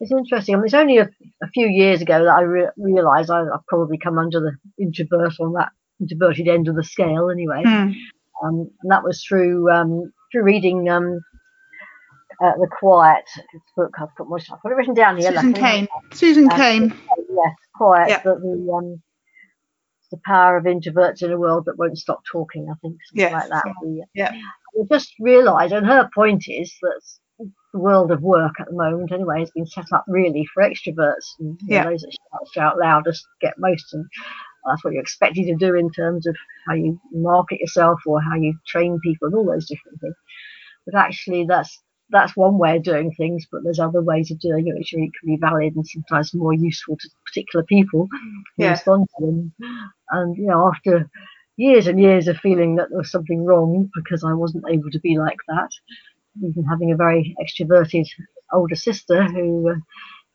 [0.00, 0.54] It's interesting.
[0.54, 1.08] I mean, it's only a,
[1.42, 5.32] a few years ago that I re- realised I, I've probably come under the introvert
[5.40, 7.62] on that introverted end of the scale anyway.
[7.64, 7.90] Hmm.
[8.44, 11.20] Um, and that was through um, through reading um,
[12.40, 13.24] uh, the Quiet
[13.76, 13.92] book.
[14.00, 15.32] I've got, my, I've got it written down here.
[15.32, 15.52] Susan.
[15.54, 15.88] Cain.
[16.12, 16.94] Susan Uh, Cain.
[17.28, 18.08] Yes, Quiet.
[18.10, 18.22] Yeah.
[18.22, 19.02] The, the um,
[20.12, 22.68] the power of introverts in a world that won't stop talking.
[22.70, 23.64] I think something Yes, like that.
[23.84, 24.04] yeah.
[24.14, 24.32] Yeah.
[24.32, 27.00] I just realised, and her point is that
[27.38, 31.34] the world of work at the moment, anyway, has been set up really for extroverts.
[31.40, 31.84] And, yeah.
[31.84, 33.92] Know, those that shout, shout loudest get most.
[33.94, 34.06] And
[34.66, 38.36] that's what you're expected to do in terms of how you market yourself or how
[38.36, 40.16] you train people and all those different things.
[40.86, 44.66] But actually, that's that's one way of doing things, but there's other ways of doing
[44.68, 48.70] it which are equally valid and sometimes more useful to particular people mm, who Yeah.
[48.70, 49.52] respond to them.
[50.10, 51.08] And you know, after
[51.56, 55.00] years and years of feeling that there was something wrong because I wasn't able to
[55.00, 55.70] be like that,
[56.42, 58.06] even having a very extroverted
[58.52, 59.70] older sister who.
[59.70, 59.74] Uh,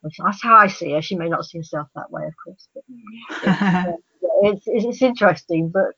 [0.04, 1.02] that's how I see her.
[1.02, 2.68] She may not see herself that way, of course.
[2.76, 2.84] But
[4.44, 5.94] it's, it's, it's interesting, but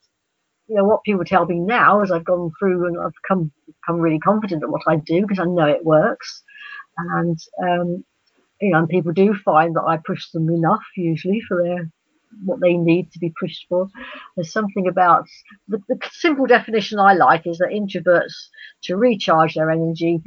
[0.68, 4.00] you know what people tell me now as I've gone through and I've come become
[4.00, 6.42] really confident at what I do because I know it works,
[6.96, 8.04] and um,
[8.60, 11.90] you know, and people do find that I push them enough usually for their
[12.44, 13.88] what they need to be pushed for.
[14.34, 15.26] There's something about
[15.68, 18.32] the, the simple definition I like is that introverts
[18.84, 20.22] to recharge their energy,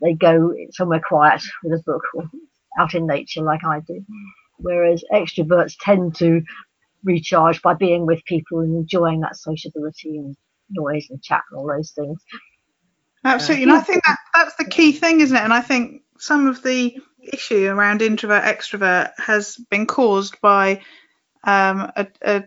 [0.00, 2.30] they go somewhere quiet with a book or
[2.78, 4.04] out in nature like I do,
[4.58, 6.42] whereas extroverts tend to
[7.04, 10.36] recharge by being with people and enjoying that sociability and
[10.70, 12.22] noise and chat and all those things.
[13.24, 15.42] Absolutely, and I think that that's the key thing, isn't it?
[15.42, 20.80] And I think some of the issue around introvert extrovert has been caused by
[21.44, 22.44] um, a, a,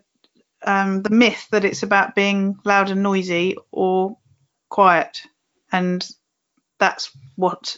[0.64, 4.18] um, the myth that it's about being loud and noisy or
[4.70, 5.22] quiet,
[5.72, 6.08] and
[6.80, 7.78] that's what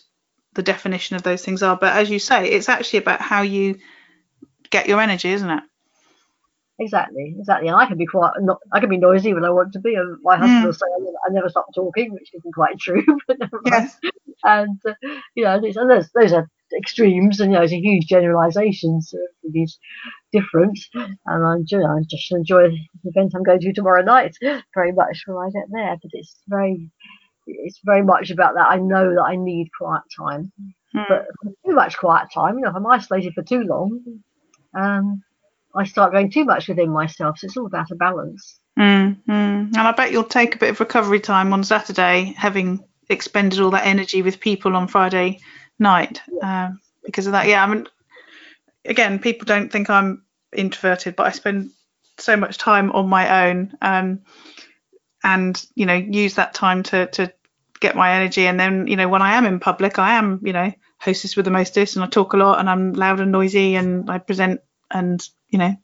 [0.54, 1.78] the definition of those things are.
[1.78, 3.80] But as you say, it's actually about how you
[4.72, 5.64] get your energy, isn't it?
[6.80, 7.70] Exactly, exactly.
[7.70, 8.60] And I can be quite not.
[8.74, 9.96] I can be noisy when I want to be.
[9.96, 10.66] And my husband Mm.
[10.66, 13.04] will say I never, I never stop talking, which isn't quite true.
[13.28, 13.90] but never mind.
[13.90, 14.00] Yes.
[14.44, 14.94] And uh,
[15.36, 19.18] you know, and those those are extremes, and you know, it's a huge generalization So
[19.44, 19.78] everybody's
[20.32, 21.84] different, and I enjoy.
[21.84, 24.36] I just enjoy the event I'm going to tomorrow night
[24.74, 25.96] very much when I get there.
[26.02, 26.92] But it's very,
[27.48, 28.68] it's very much about that.
[28.70, 30.52] I know that I need quiet time,
[30.96, 31.06] Mm.
[31.10, 31.26] but
[31.66, 32.56] too much quiet time.
[32.56, 34.00] You know, if I'm isolated for too long,
[34.74, 35.22] um,
[35.76, 37.40] I start going too much within myself.
[37.40, 38.60] So it's all about a balance.
[38.80, 39.28] Mm, mm.
[39.28, 43.72] And I bet you'll take a bit of recovery time on Saturday, having expended all
[43.72, 45.40] that energy with people on Friday
[45.80, 47.48] night um, because of that.
[47.48, 47.88] Yeah, I mean,
[48.86, 51.72] again, people don't think I'm introverted, but I spend
[52.18, 54.22] so much time on my own, um,
[55.24, 57.34] and you know, use that time to to
[57.80, 58.48] get my energy.
[58.48, 61.46] And then, you know, when I am in public, I am, you know, hostess with
[61.46, 64.62] the mostest, and I talk a lot, and I'm loud and noisy, and I present
[64.92, 65.76] and you know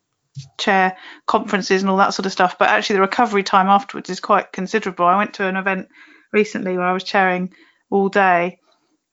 [0.57, 2.57] chair conferences and all that sort of stuff.
[2.57, 5.05] But actually, the recovery time afterwards is quite considerable.
[5.05, 5.89] I went to an event
[6.31, 7.53] recently where I was chairing
[7.89, 8.59] all day,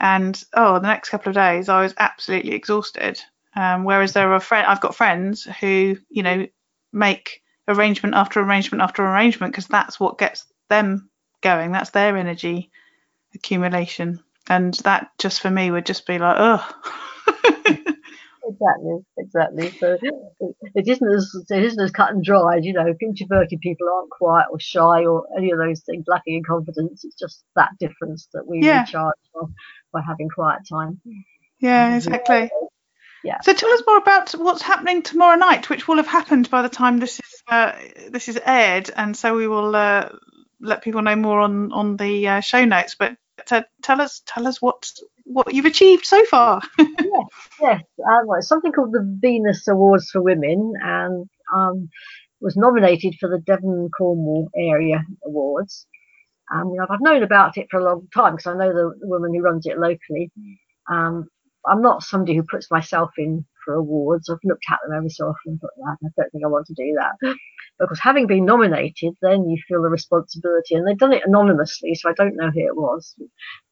[0.01, 3.21] and oh, the next couple of days I was absolutely exhausted.
[3.57, 6.47] Um, whereas there are friend, I've got friends who you know
[6.93, 11.73] make arrangement after arrangement after arrangement because that's what gets them going.
[11.73, 12.71] That's their energy
[13.35, 17.55] accumulation, and that just for me would just be like, oh.
[18.49, 19.71] Exactly, exactly.
[19.79, 19.97] So
[20.41, 22.65] it, it isn't as it isn't as cut and dried.
[22.65, 26.45] You know, introverted people aren't quiet or shy or any of those things, lacking in
[26.45, 27.05] confidence.
[27.05, 28.81] It's just that difference that we Yeah.
[28.81, 29.17] recharge
[29.93, 31.01] by, having quiet time.
[31.61, 32.51] Yeah, exactly.
[33.25, 33.41] Yeah.
[33.43, 36.69] So tell us more about what's happening tomorrow night, which will have happened by the
[36.69, 37.73] time this is uh,
[38.11, 40.09] this is aired, and so we will uh,
[40.61, 42.95] let people know more on on the uh, show notes.
[42.99, 44.91] But t- tell us tell us what
[45.29, 46.63] what you've achieved so far.
[47.61, 51.89] Yes, um, well, something called the Venus Awards for Women, and um,
[52.41, 55.87] was nominated for the Devon Cornwall Area Awards.
[56.55, 58.95] Um, you know, I've known about it for a long time because I know the,
[59.01, 60.31] the woman who runs it locally.
[60.91, 61.29] Um,
[61.67, 64.31] I'm not somebody who puts myself in for awards.
[64.31, 66.97] I've looked at them every so often, but I don't think I want to do
[67.01, 67.37] that.
[67.79, 72.11] Because having been nominated, then you feel the responsibility, and they've done it anonymously, so
[72.11, 73.15] I don't know who it was.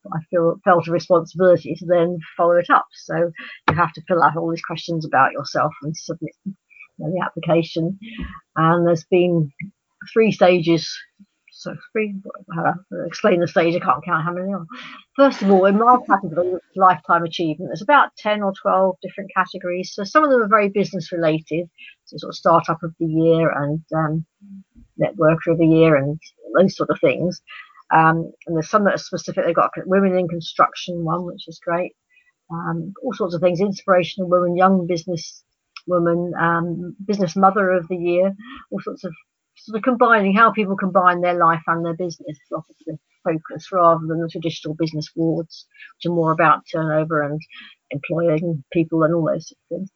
[0.03, 2.87] But I feel felt a responsibility to then follow it up.
[2.93, 3.31] So
[3.69, 6.55] you have to fill out all these questions about yourself and submit you
[6.99, 7.99] know, the application.
[8.55, 9.51] And there's been
[10.13, 10.89] three stages.
[11.59, 12.13] So three,
[12.55, 12.73] uh,
[13.07, 13.75] explain the stage.
[13.75, 14.53] I can't count how many.
[14.53, 14.63] Are.
[15.15, 19.91] First of all, in my category, lifetime achievement, there's about ten or twelve different categories.
[19.91, 21.67] So some of them are very business related,
[22.05, 24.25] so sort of startup of the year and um,
[25.01, 26.19] networker of the year and
[26.55, 27.41] those sort of things.
[27.91, 29.43] Um, and there's some that are specific.
[29.43, 31.93] They've got women in construction one, which is great.
[32.51, 33.61] Um, all sorts of things.
[33.61, 35.43] Inspirational women, young business
[35.87, 38.35] woman, um, business mother of the year.
[38.69, 39.13] All sorts of
[39.67, 42.37] sort of combining how people combine their life and their business.
[42.37, 42.39] is
[42.85, 47.39] the focus rather than the traditional business awards, which are more about turnover and
[47.91, 49.91] employing people and all those things.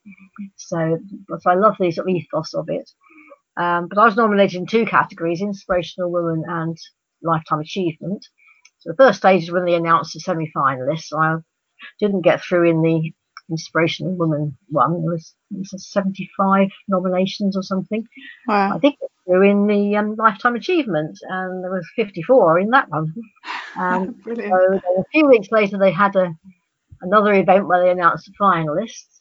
[0.58, 0.98] So,
[1.40, 2.90] so I love the sort of ethos of it.
[3.58, 6.78] Um, but I was nominated in two categories: inspirational woman and
[7.22, 8.26] lifetime achievement.
[8.80, 11.08] So the first stage is when they announced the semi-finalists.
[11.08, 11.36] So I
[12.00, 13.12] didn't get through in the
[13.50, 15.02] inspirational woman one.
[15.02, 18.06] There was, there was 75 nominations or something.
[18.48, 18.76] Wow.
[18.76, 18.96] I think
[19.28, 23.14] in the um, lifetime achievement, and there was 54 in that one.
[23.78, 24.52] Um, Brilliant.
[24.52, 26.34] so a few weeks later, they had a
[27.02, 29.20] another event where they announced the finalists.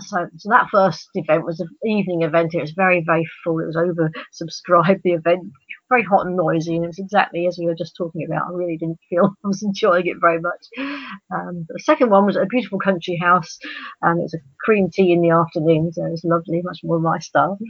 [0.00, 2.54] So, so that first event was an evening event.
[2.54, 3.58] It was very, very full.
[3.60, 5.02] It was oversubscribed.
[5.02, 5.52] The event
[5.88, 8.48] very hot and noisy, and it was exactly as we were just talking about.
[8.48, 10.66] I really didn't feel I was enjoying it very much.
[11.32, 13.58] Um, the second one was at a beautiful country house,
[14.02, 17.00] and it was a cream tea in the afternoon, so it was lovely, much more
[17.00, 17.58] my style.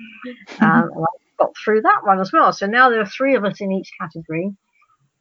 [0.61, 1.07] Um, and
[1.39, 2.53] got through that one as well.
[2.53, 4.53] So now there are three of us in each category.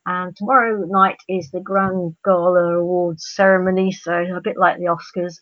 [0.06, 5.36] And tomorrow night is the Grand Gala Awards ceremony, so a bit like the Oscars.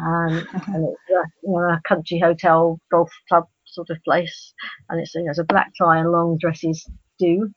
[0.00, 4.54] Um, and it's a, you know, a country hotel golf club sort of place,
[4.88, 6.88] and it's you know, it's a black tie and long dresses
[7.18, 7.50] do.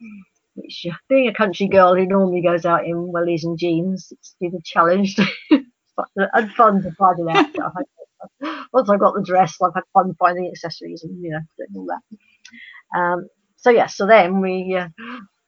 [0.55, 4.53] Which, being a country girl who normally goes out in wellies and jeans, it's been
[4.53, 5.15] a challenge
[5.51, 7.75] and fun to find it out.
[8.21, 11.31] So I hope- Once I've got the dress, I've had fun finding accessories and you
[11.31, 12.99] know doing all that.
[12.99, 14.75] Um, so yes, so then we.
[14.79, 14.87] Uh,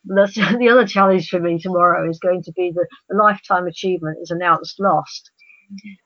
[0.05, 4.17] that's, the other challenge for me tomorrow is going to be the, the lifetime achievement
[4.21, 5.31] is announced last.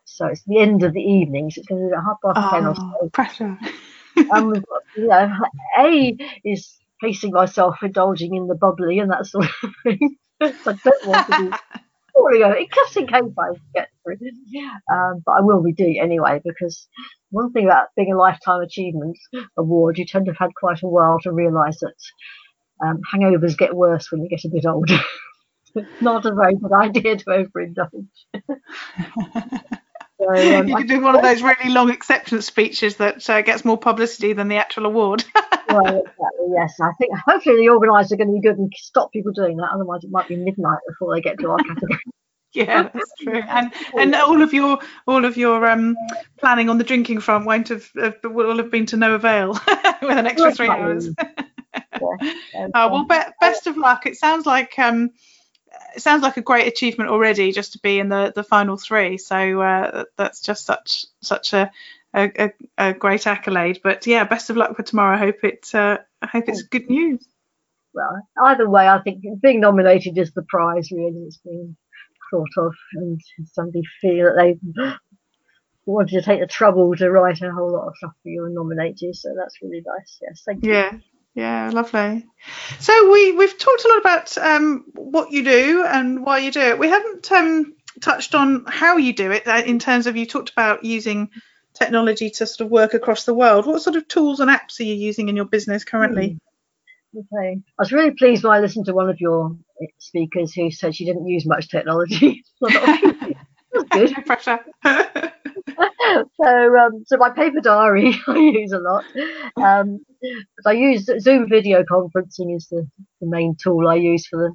[0.06, 2.54] So it's the end of the evening, so it's going to be at half past
[2.54, 3.10] ten or Oh, so.
[3.10, 3.58] pressure.
[4.16, 5.32] And you know,
[5.78, 10.18] A is pacing myself, indulging in the bubbly and that sort of thing.
[10.42, 11.58] so I don't want to be
[12.20, 14.18] over it, just in case I get through.
[14.92, 16.88] Um, but I will be doing it anyway because
[17.32, 19.18] one thing about being a lifetime achievement
[19.58, 21.96] award, you tend to have had quite a while to realise that
[22.86, 25.00] um, hangovers get worse when you get a bit older.
[26.02, 28.08] Not a very good idea to overindulge.
[30.20, 33.64] so, um, you could do one of those really long acceptance speeches that uh, gets
[33.64, 35.24] more publicity than the actual award.
[35.70, 36.76] well, exactly, yes.
[36.82, 39.70] I think hopefully the organisers are going to be good and stop people doing that.
[39.74, 42.00] Otherwise, it might be midnight before they get to our category.
[42.54, 43.42] yeah, that's true.
[43.48, 45.96] And and all of your all of your um
[46.40, 49.54] planning on the drinking front won't have, have will have been to no avail
[50.02, 51.10] with an extra three hours.
[52.54, 54.06] And, Oh, well, um, be- best of luck.
[54.06, 55.12] It sounds like um,
[55.96, 59.18] it sounds like a great achievement already, just to be in the, the final three.
[59.18, 61.72] So uh, that's just such such a,
[62.14, 63.82] a, a, great accolade.
[63.84, 65.16] But yeah, best of luck for tomorrow.
[65.16, 67.26] I hope it uh, I hope it's good news.
[67.94, 70.92] well, either way, I think being nominated is the prize.
[70.92, 71.76] Really, it's been
[72.32, 73.20] thought of, and
[73.54, 74.36] somebody feel that
[74.76, 74.94] they
[75.86, 78.56] wanted to take the trouble to write a whole lot of stuff for you and
[78.56, 79.14] nominate you.
[79.14, 80.20] So that's really nice.
[80.22, 80.74] Yes, thank you.
[80.74, 80.92] Yeah.
[81.38, 82.26] Yeah, lovely.
[82.80, 86.62] So we we've talked a lot about um, what you do and why you do
[86.62, 86.80] it.
[86.80, 90.50] We haven't um, touched on how you do it uh, in terms of you talked
[90.50, 91.30] about using
[91.76, 93.68] technology to sort of work across the world.
[93.68, 96.40] What sort of tools and apps are you using in your business currently?
[97.16, 97.60] Okay.
[97.60, 99.56] I was really pleased when I listened to one of your
[100.00, 102.44] speakers who said she didn't use much technology.
[102.58, 103.36] So I thought,
[103.74, 104.18] That's good.
[104.18, 104.60] No pressure.
[106.42, 109.06] so, um, so my paper diary I use a lot.
[109.58, 110.00] Um,
[110.66, 112.88] I use Zoom video conferencing is the,
[113.22, 114.54] the main tool I use for the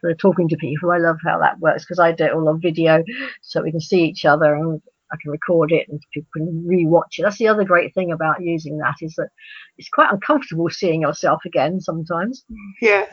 [0.00, 0.90] for talking to people.
[0.92, 3.02] I love how that works because I do it all on video,
[3.42, 4.80] so we can see each other and
[5.12, 7.22] I can record it and people can re-watch it.
[7.22, 9.30] That's the other great thing about using that is that
[9.78, 12.44] it's quite uncomfortable seeing yourself again sometimes.
[12.80, 13.06] yeah.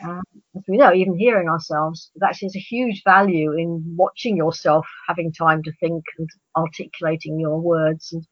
[0.56, 5.32] As we know, even hearing ourselves, that is a huge value in watching yourself, having
[5.32, 8.12] time to think and articulating your words.
[8.12, 8.26] And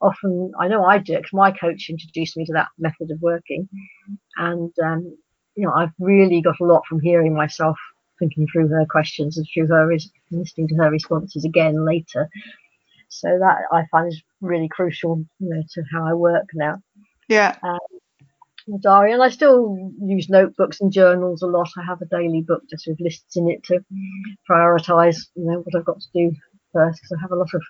[0.00, 3.20] often, I know I do it 'cause my coach introduced me to that method of
[3.20, 3.68] working.
[4.36, 5.16] And, um,
[5.56, 7.78] you know, I've really got a lot from hearing myself
[8.18, 9.86] thinking through her questions and through her
[10.30, 12.28] listening to her responses again later.
[13.08, 16.78] So that I find is really crucial, you know, to how I work now
[17.28, 17.56] Yeah.
[18.66, 21.68] the diary and I still use notebooks and journals a lot.
[21.78, 23.80] I have a daily book just with lists in it to
[24.48, 26.34] prioritize, you know, what I've got to do
[26.72, 27.62] first because I have a lot of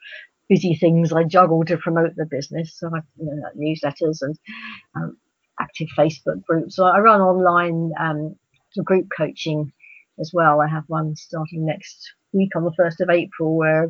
[0.48, 2.76] busy things I juggle to promote the business.
[2.78, 4.36] So I, you know, newsletters and
[4.96, 5.16] um,
[5.60, 6.76] active Facebook groups.
[6.76, 8.34] So I run online um,
[8.84, 9.72] group coaching
[10.20, 10.60] as well.
[10.60, 13.88] I have one starting next week on the 1st of April where a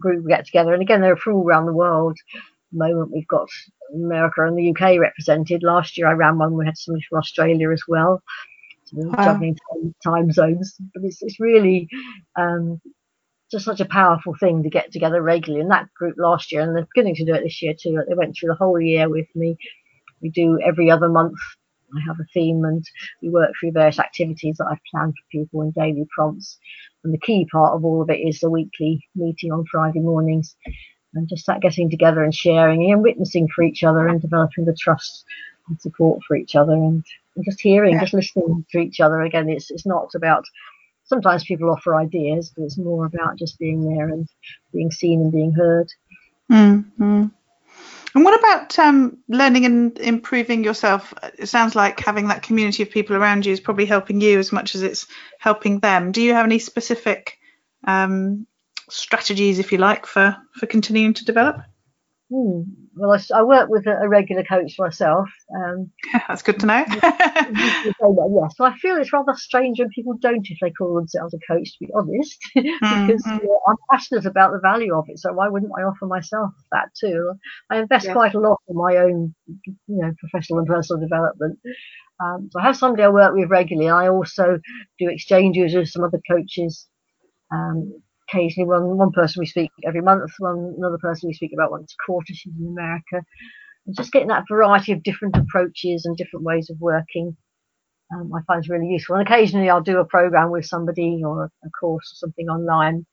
[0.00, 0.72] group get together.
[0.74, 2.16] And again, they're from all around the world.
[2.34, 3.48] At the moment, we've got
[3.94, 5.62] America and the UK represented.
[5.62, 6.56] Last year, I ran one.
[6.56, 8.22] We had somebody from Australia as well.
[8.84, 9.18] So Wow.
[9.20, 11.88] juggling time, time zones, but it's, it's really
[12.38, 12.80] um,
[13.50, 15.62] just such a powerful thing to get together regularly.
[15.62, 18.02] And that group last year, and they're beginning to do it this year too.
[18.08, 19.56] They went through the whole year with me.
[20.22, 21.38] We do every other month.
[21.96, 22.84] I have a theme, and
[23.22, 26.58] we work through various activities that I've planned for people and daily prompts.
[27.04, 30.56] And the key part of all of it is the weekly meeting on Friday mornings
[31.14, 34.74] and just that getting together and sharing and witnessing for each other and developing the
[34.74, 35.24] trust
[35.68, 37.04] and support for each other and,
[37.36, 38.00] and just hearing, Yeah.
[38.00, 39.20] just listening to each other.
[39.20, 40.44] Again, it's it's not about
[41.04, 44.28] sometimes people offer ideas, but it's more about just being there and
[44.72, 45.88] being seen and being heard.
[46.50, 47.26] Mm-hmm.
[48.14, 51.12] And what about um, learning and improving yourself?
[51.36, 54.52] It sounds like having that community of people around you is probably helping you as
[54.52, 55.06] much as it's
[55.40, 56.12] helping them.
[56.12, 57.38] Do you have any specific
[57.86, 58.46] um,
[58.88, 61.56] strategies, if you like, for for continuing to develop?
[62.34, 62.62] Hmm.
[62.96, 65.28] Well, I, I, work with a, a, regular coach myself.
[65.54, 65.92] Um,
[66.26, 66.84] That's good to know.
[66.92, 71.38] yes, so I feel it's rather strange when people don't if they call themselves a
[71.46, 73.46] coach, to be honest, because mm-hmm.
[73.68, 75.20] I'm passionate about the value of it.
[75.20, 77.34] So why wouldn't I offer myself that too?
[77.70, 78.14] I invest yeah.
[78.14, 81.60] quite a lot in my own, you know, professional and personal development.
[82.20, 83.90] Um, so I have somebody I work with regularly.
[83.90, 84.58] I also
[84.98, 86.88] do exchanges with some other coaches.
[87.52, 91.70] Um, occasionally one one person we speak every month, one another person we speak about
[91.70, 92.32] once a quarter.
[92.34, 93.24] She's in America,
[93.86, 97.36] and just getting that variety of different approaches and different ways of working.
[98.14, 99.16] Um, I find is really useful.
[99.16, 103.06] And occasionally I'll do a program with somebody or a, a course or something online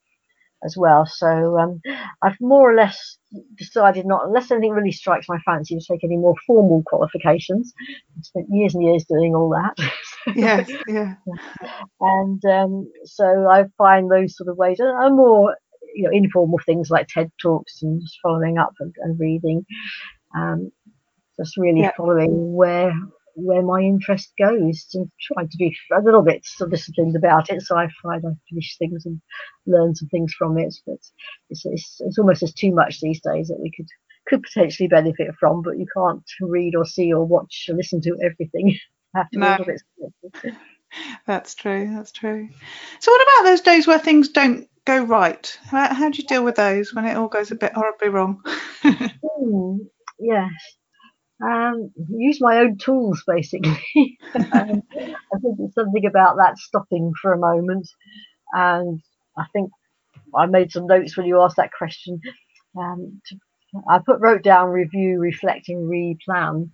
[0.63, 1.05] as well.
[1.05, 1.81] So um,
[2.21, 3.17] I've more or less
[3.57, 7.73] decided not, unless anything really strikes my fancy, to take any more formal qualifications.
[8.17, 9.91] I spent years and years doing all that.
[10.35, 11.15] yes, yeah.
[11.99, 15.55] And um, so I find those sort of ways are more,
[15.95, 19.65] you know, informal things like TED talks and just following up and, and reading.
[20.35, 20.71] Um,
[21.37, 21.91] just really yeah.
[21.97, 22.93] following where
[23.35, 27.61] where my interest goes and trying to be a little bit disciplined about it.
[27.61, 29.21] So I find I finish things and
[29.65, 30.73] learn some things from it.
[30.85, 30.99] But
[31.49, 33.87] it's, it's, it's almost as too much these days that we could
[34.27, 38.17] could potentially benefit from, but you can't read or see or watch or listen to
[38.23, 38.77] everything.
[39.15, 39.57] have to no.
[39.65, 40.55] bit
[41.25, 41.93] That's true.
[41.93, 42.49] That's true.
[42.99, 45.57] So, what about those days where things don't go right?
[45.65, 48.41] How, how do you deal with those when it all goes a bit horribly wrong?
[48.83, 49.79] mm,
[50.19, 50.51] yes.
[51.43, 53.79] Um, use my own tools basically.
[54.35, 57.89] um, I think it's something about that stopping for a moment.
[58.53, 59.01] And
[59.37, 59.71] I think
[60.35, 62.19] I made some notes when you asked that question.
[62.77, 63.37] Um, to,
[63.89, 66.69] I put wrote down review, reflecting, replan.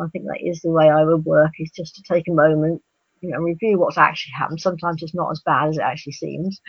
[0.00, 1.52] I think that is the way I would work.
[1.58, 2.82] Is just to take a moment,
[3.20, 4.60] you know, review what's actually happened.
[4.60, 6.60] Sometimes it's not as bad as it actually seems.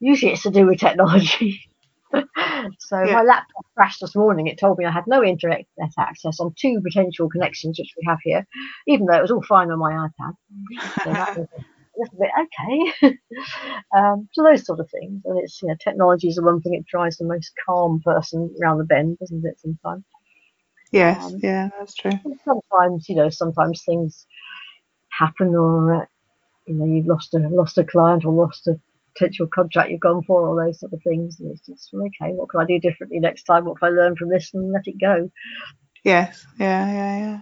[0.00, 1.62] Usually it's to do with technology.
[2.78, 3.14] so yeah.
[3.14, 4.46] my laptop crashed this morning.
[4.46, 5.66] It told me I had no internet
[5.98, 8.46] access on two potential connections which we have here,
[8.86, 10.34] even though it was all fine on my iPad.
[11.04, 13.18] So that was a little bit okay.
[13.96, 15.22] um, so those sort of things.
[15.24, 18.54] And it's you know technology is the one thing that drives the most calm person
[18.62, 19.58] around the bend, doesn't it?
[19.60, 20.04] Sometimes.
[20.92, 21.24] Yes.
[21.24, 22.12] Um, yeah, that's true.
[22.44, 24.26] Sometimes you know sometimes things
[25.10, 26.02] happen or.
[26.02, 26.06] Uh,
[26.66, 28.80] you know, you've lost a lost a client or lost a
[29.16, 31.40] potential contract you've gone for, all those sort of things.
[31.40, 33.64] And it's just okay, what can I do differently next time?
[33.64, 35.30] What can I learn from this and let it go?
[36.02, 37.40] Yes, yeah, yeah, yeah.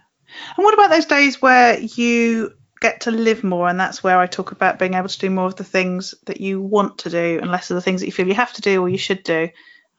[0.56, 4.26] And what about those days where you get to live more and that's where I
[4.26, 7.38] talk about being able to do more of the things that you want to do
[7.40, 9.22] and less of the things that you feel you have to do or you should
[9.22, 9.48] do.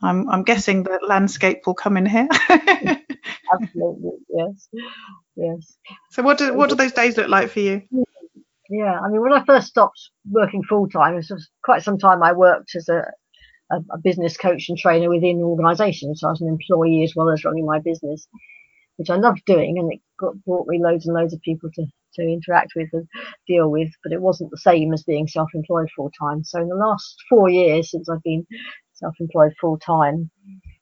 [0.02, 2.28] I'm I'm guessing that landscape will come in here.
[2.50, 4.68] Absolutely, yes.
[5.36, 5.78] Yes.
[6.12, 7.84] So what do what do those days look like for you?
[8.70, 10.00] Yeah, I mean, when I first stopped
[10.30, 13.06] working full time, it was quite some time I worked as a,
[13.72, 16.22] a, a business coach and trainer within organisations.
[16.22, 18.28] So I was an employee as well as running my business,
[18.98, 21.86] which I loved doing, and it got, brought me loads and loads of people to,
[22.16, 23.08] to interact with and
[23.48, 23.90] deal with.
[24.04, 26.44] But it wasn't the same as being self-employed full time.
[26.44, 28.46] So in the last four years since I've been
[28.94, 30.32] self-employed full time,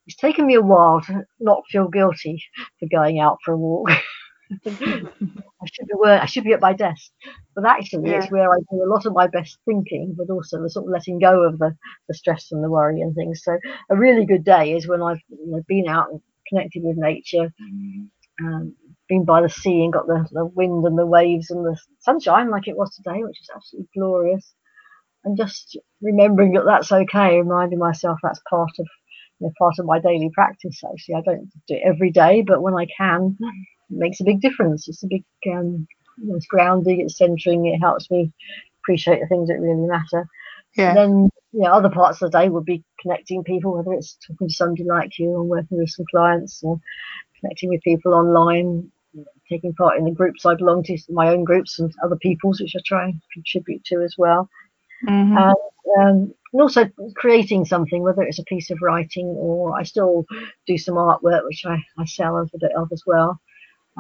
[0.06, 2.44] it's taken me a while to not feel guilty
[2.80, 3.90] for going out for a walk.
[4.66, 7.12] I should be work, I should be at my desk.
[7.56, 8.24] But actually, yeah.
[8.24, 10.92] it's where I do a lot of my best thinking, but also the sort of
[10.92, 11.76] letting go of the,
[12.08, 13.44] the stress and the worry and things.
[13.44, 13.58] So
[13.90, 17.54] a really good day is when I've you know, been out and connected with nature,
[18.42, 18.76] um,
[19.08, 22.50] been by the sea and got the, the wind and the waves and the sunshine
[22.50, 24.54] like it was today, which is absolutely glorious.
[25.24, 28.88] And just remembering that that's okay, reminding myself that's part of
[29.40, 30.82] you know, part of my daily practice.
[30.84, 33.38] Actually, I don't do it every day, but when I can,
[33.92, 34.88] makes a big difference.
[34.88, 35.88] It's a big, um,
[36.30, 38.32] it's grounding, it's centering, it helps me
[38.82, 40.28] appreciate the things that really matter.
[40.76, 40.90] Yeah.
[40.90, 44.18] And then, you know, other parts of the day would be connecting people, whether it's
[44.26, 46.80] talking to somebody like you or working with some clients or
[47.40, 48.90] connecting with people online,
[49.50, 52.76] taking part in the groups I belong to, my own groups and other people's, which
[52.76, 54.50] I try and contribute to as well.
[55.08, 55.38] Mm-hmm.
[55.38, 55.56] And,
[55.98, 60.26] um, and also creating something, whether it's a piece of writing or I still
[60.68, 63.40] do some artwork, which I, I sell a little bit of as well.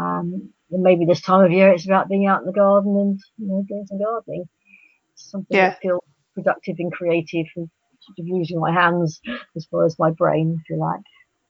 [0.02, 3.20] Um, and maybe this time of year it's about being out in the garden and
[3.38, 4.46] you know doing some gardening.
[5.16, 5.70] Something yeah.
[5.70, 9.22] that feels productive and creative and sort of using my hands
[9.56, 11.02] as well as my brain, if you like.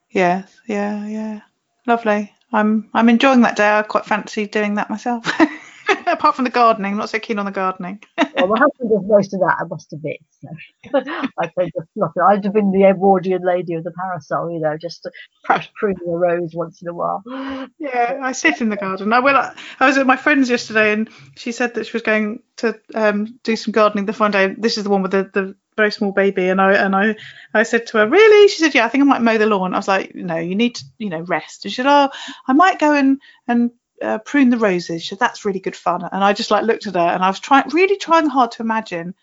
[0.09, 1.41] Yes, yeah, yeah.
[1.87, 2.31] Lovely.
[2.51, 3.77] I'm I'm enjoying that day.
[3.77, 5.25] I quite fancy doing that myself.
[6.07, 8.03] Apart from the gardening, I'm not so keen on the gardening.
[8.36, 10.17] Well, my husband does most of that, I must admit.
[10.29, 10.49] So
[11.39, 12.23] I say just nothing.
[12.27, 15.07] I'd have been the Edwardian lady of the parasol, you know, just
[15.43, 17.23] perhaps pruning a rose once in a while.
[17.79, 19.11] Yeah, I sit in the garden.
[19.13, 19.36] I will.
[19.36, 23.39] I was at my friend's yesterday, and she said that she was going to um,
[23.43, 24.53] do some gardening the fun day.
[24.57, 27.15] This is the one with the, the very small baby, and I and I
[27.53, 28.47] I said to her, really?
[28.49, 29.73] She said, yeah, I think I might mow the lawn.
[29.73, 31.65] I was like, no, you need to, you know, rest.
[31.65, 32.09] And she said, oh,
[32.47, 33.71] I might go and and
[34.01, 35.07] uh, prune the roses.
[35.07, 36.07] Said, that's really good fun.
[36.11, 38.63] And I just like looked at her, and I was trying, really trying hard to
[38.63, 39.15] imagine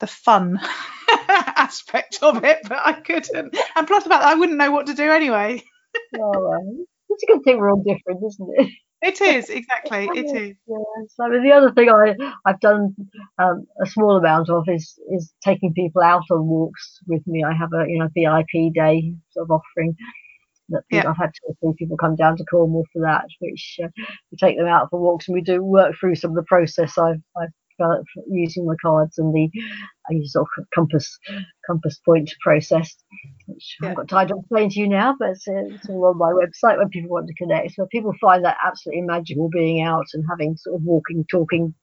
[0.00, 0.60] the fun
[1.28, 3.56] aspect of it, but I couldn't.
[3.74, 5.62] And plus, about that, I wouldn't know what to do anyway.
[6.18, 8.72] oh, well, it's a good thing we're all different, isn't it?
[9.02, 10.08] It is exactly.
[10.14, 10.56] It is.
[10.66, 11.14] Yes.
[11.20, 12.14] I mean, the other thing I
[12.44, 12.94] I've done
[13.38, 17.44] um, a small amount of is is taking people out on walks with me.
[17.44, 19.96] I have a you know VIP day sort of offering
[20.70, 21.08] that yeah.
[21.08, 23.88] I've had two or three people come down to Cornwall for that, which uh,
[24.30, 26.98] we take them out for walks and we do work through some of the process
[26.98, 29.50] I've I've developed using the cards and the
[30.08, 31.18] I use sort of compass
[31.66, 32.96] compass point process,
[33.46, 33.90] which yeah.
[33.90, 36.78] I've got time to explain to you now, but it's, it's, all on my website
[36.78, 37.74] when people want to connect.
[37.74, 41.74] So people find that absolutely magical being out and having sort of walking, talking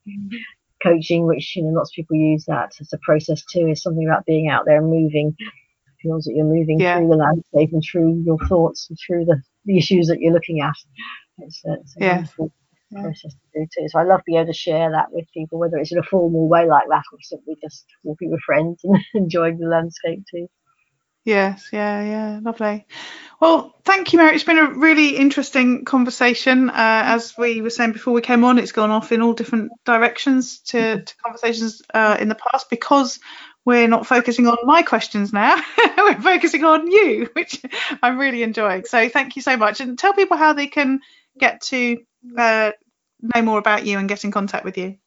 [0.82, 3.68] coaching, which you know lots of people use that as a process too.
[3.68, 5.36] Is something about being out there and moving.
[6.04, 6.98] Feels that you're moving yeah.
[6.98, 10.60] through the landscape and through your thoughts and through the, the issues that you're looking
[10.62, 10.76] at.
[11.40, 12.26] It's, it's yeah
[12.94, 13.88] process to do too.
[13.90, 16.48] So I love being able to share that with people, whether it's in a formal
[16.48, 20.48] way like that or simply just walking with friends and enjoying the landscape too.
[21.26, 22.86] Yes, yeah, yeah, lovely.
[23.40, 24.36] Well, thank you, Mary.
[24.36, 26.70] It's been a really interesting conversation.
[26.70, 29.72] Uh, as we were saying before we came on, it's gone off in all different
[29.86, 33.22] directions to, to conversations uh, in the past because
[33.66, 35.62] we're not focusing on my questions now.
[35.98, 37.62] we're focusing on you, which
[38.02, 38.86] I'm really enjoying.
[38.86, 39.80] So thank you so much.
[39.80, 41.00] And tell people how they can
[41.40, 41.98] get to
[42.38, 42.72] uh,
[43.36, 44.98] know more about you and get in contact with you?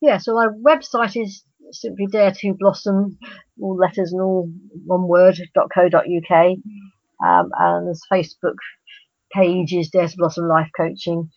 [0.00, 3.18] Yeah, so my website is simply dare to blossom,
[3.60, 4.50] all letters and all
[4.86, 6.46] one word, .co.uk.
[7.24, 8.56] Um, and there's Facebook
[9.32, 11.30] page is Dare to Blossom Life Coaching,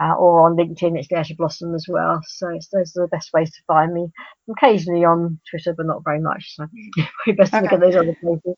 [0.00, 2.20] uh, or on LinkedIn it's to Blossom as well.
[2.26, 4.08] So it's, those are the best ways to find me.
[4.50, 6.54] Occasionally on Twitter, but not very much.
[6.54, 6.66] So
[7.24, 8.54] probably best to look at those other places.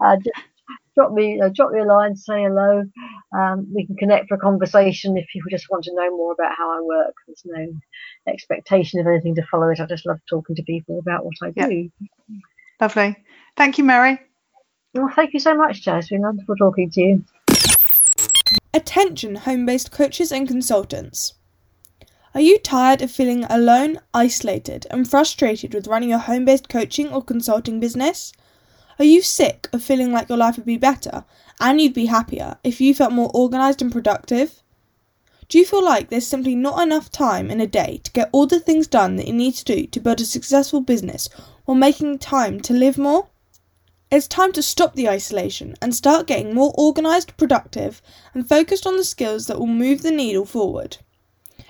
[0.00, 0.46] Uh, just
[0.94, 2.84] drop me uh, drop me a line, say hello.
[3.36, 6.52] Um, we can connect for a conversation if people just want to know more about
[6.56, 7.14] how I work.
[7.26, 7.66] There's no
[8.28, 9.80] expectation of anything to follow it.
[9.80, 11.90] I just love talking to people about what I do.
[12.80, 13.16] Lovely.
[13.56, 14.20] Thank you, Mary.
[14.94, 16.04] Well, thank you so much, Jazz.
[16.04, 17.24] It's been wonderful talking to you.
[18.96, 21.34] Attention, home based coaches and consultants.
[22.32, 27.08] Are you tired of feeling alone, isolated, and frustrated with running a home based coaching
[27.12, 28.32] or consulting business?
[29.00, 31.24] Are you sick of feeling like your life would be better
[31.58, 34.62] and you'd be happier if you felt more organised and productive?
[35.48, 38.46] Do you feel like there's simply not enough time in a day to get all
[38.46, 41.28] the things done that you need to do to build a successful business
[41.64, 43.26] while making time to live more?
[44.14, 48.00] It's time to stop the isolation and start getting more organised, productive,
[48.32, 50.98] and focused on the skills that will move the needle forward.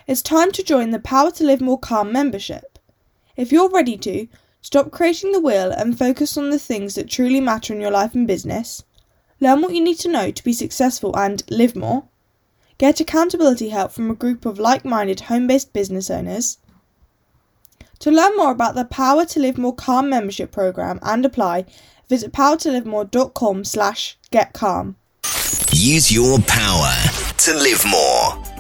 [0.07, 2.78] It's time to join the Power to Live More Calm membership.
[3.34, 4.28] If you're ready to,
[4.61, 8.14] Stop creating the wheel and focus on the things that truly matter in your life
[8.14, 8.84] and business.
[9.40, 12.05] Learn what you need to know to be successful and live more.
[12.76, 16.59] Get accountability help from a group of like minded home based business owners.
[18.01, 21.64] To learn more about the Power to Live More Calm membership program and apply,
[22.09, 24.96] visit powertolivemore.com slash get calm.
[25.72, 26.94] Use your power
[27.38, 28.53] to live more.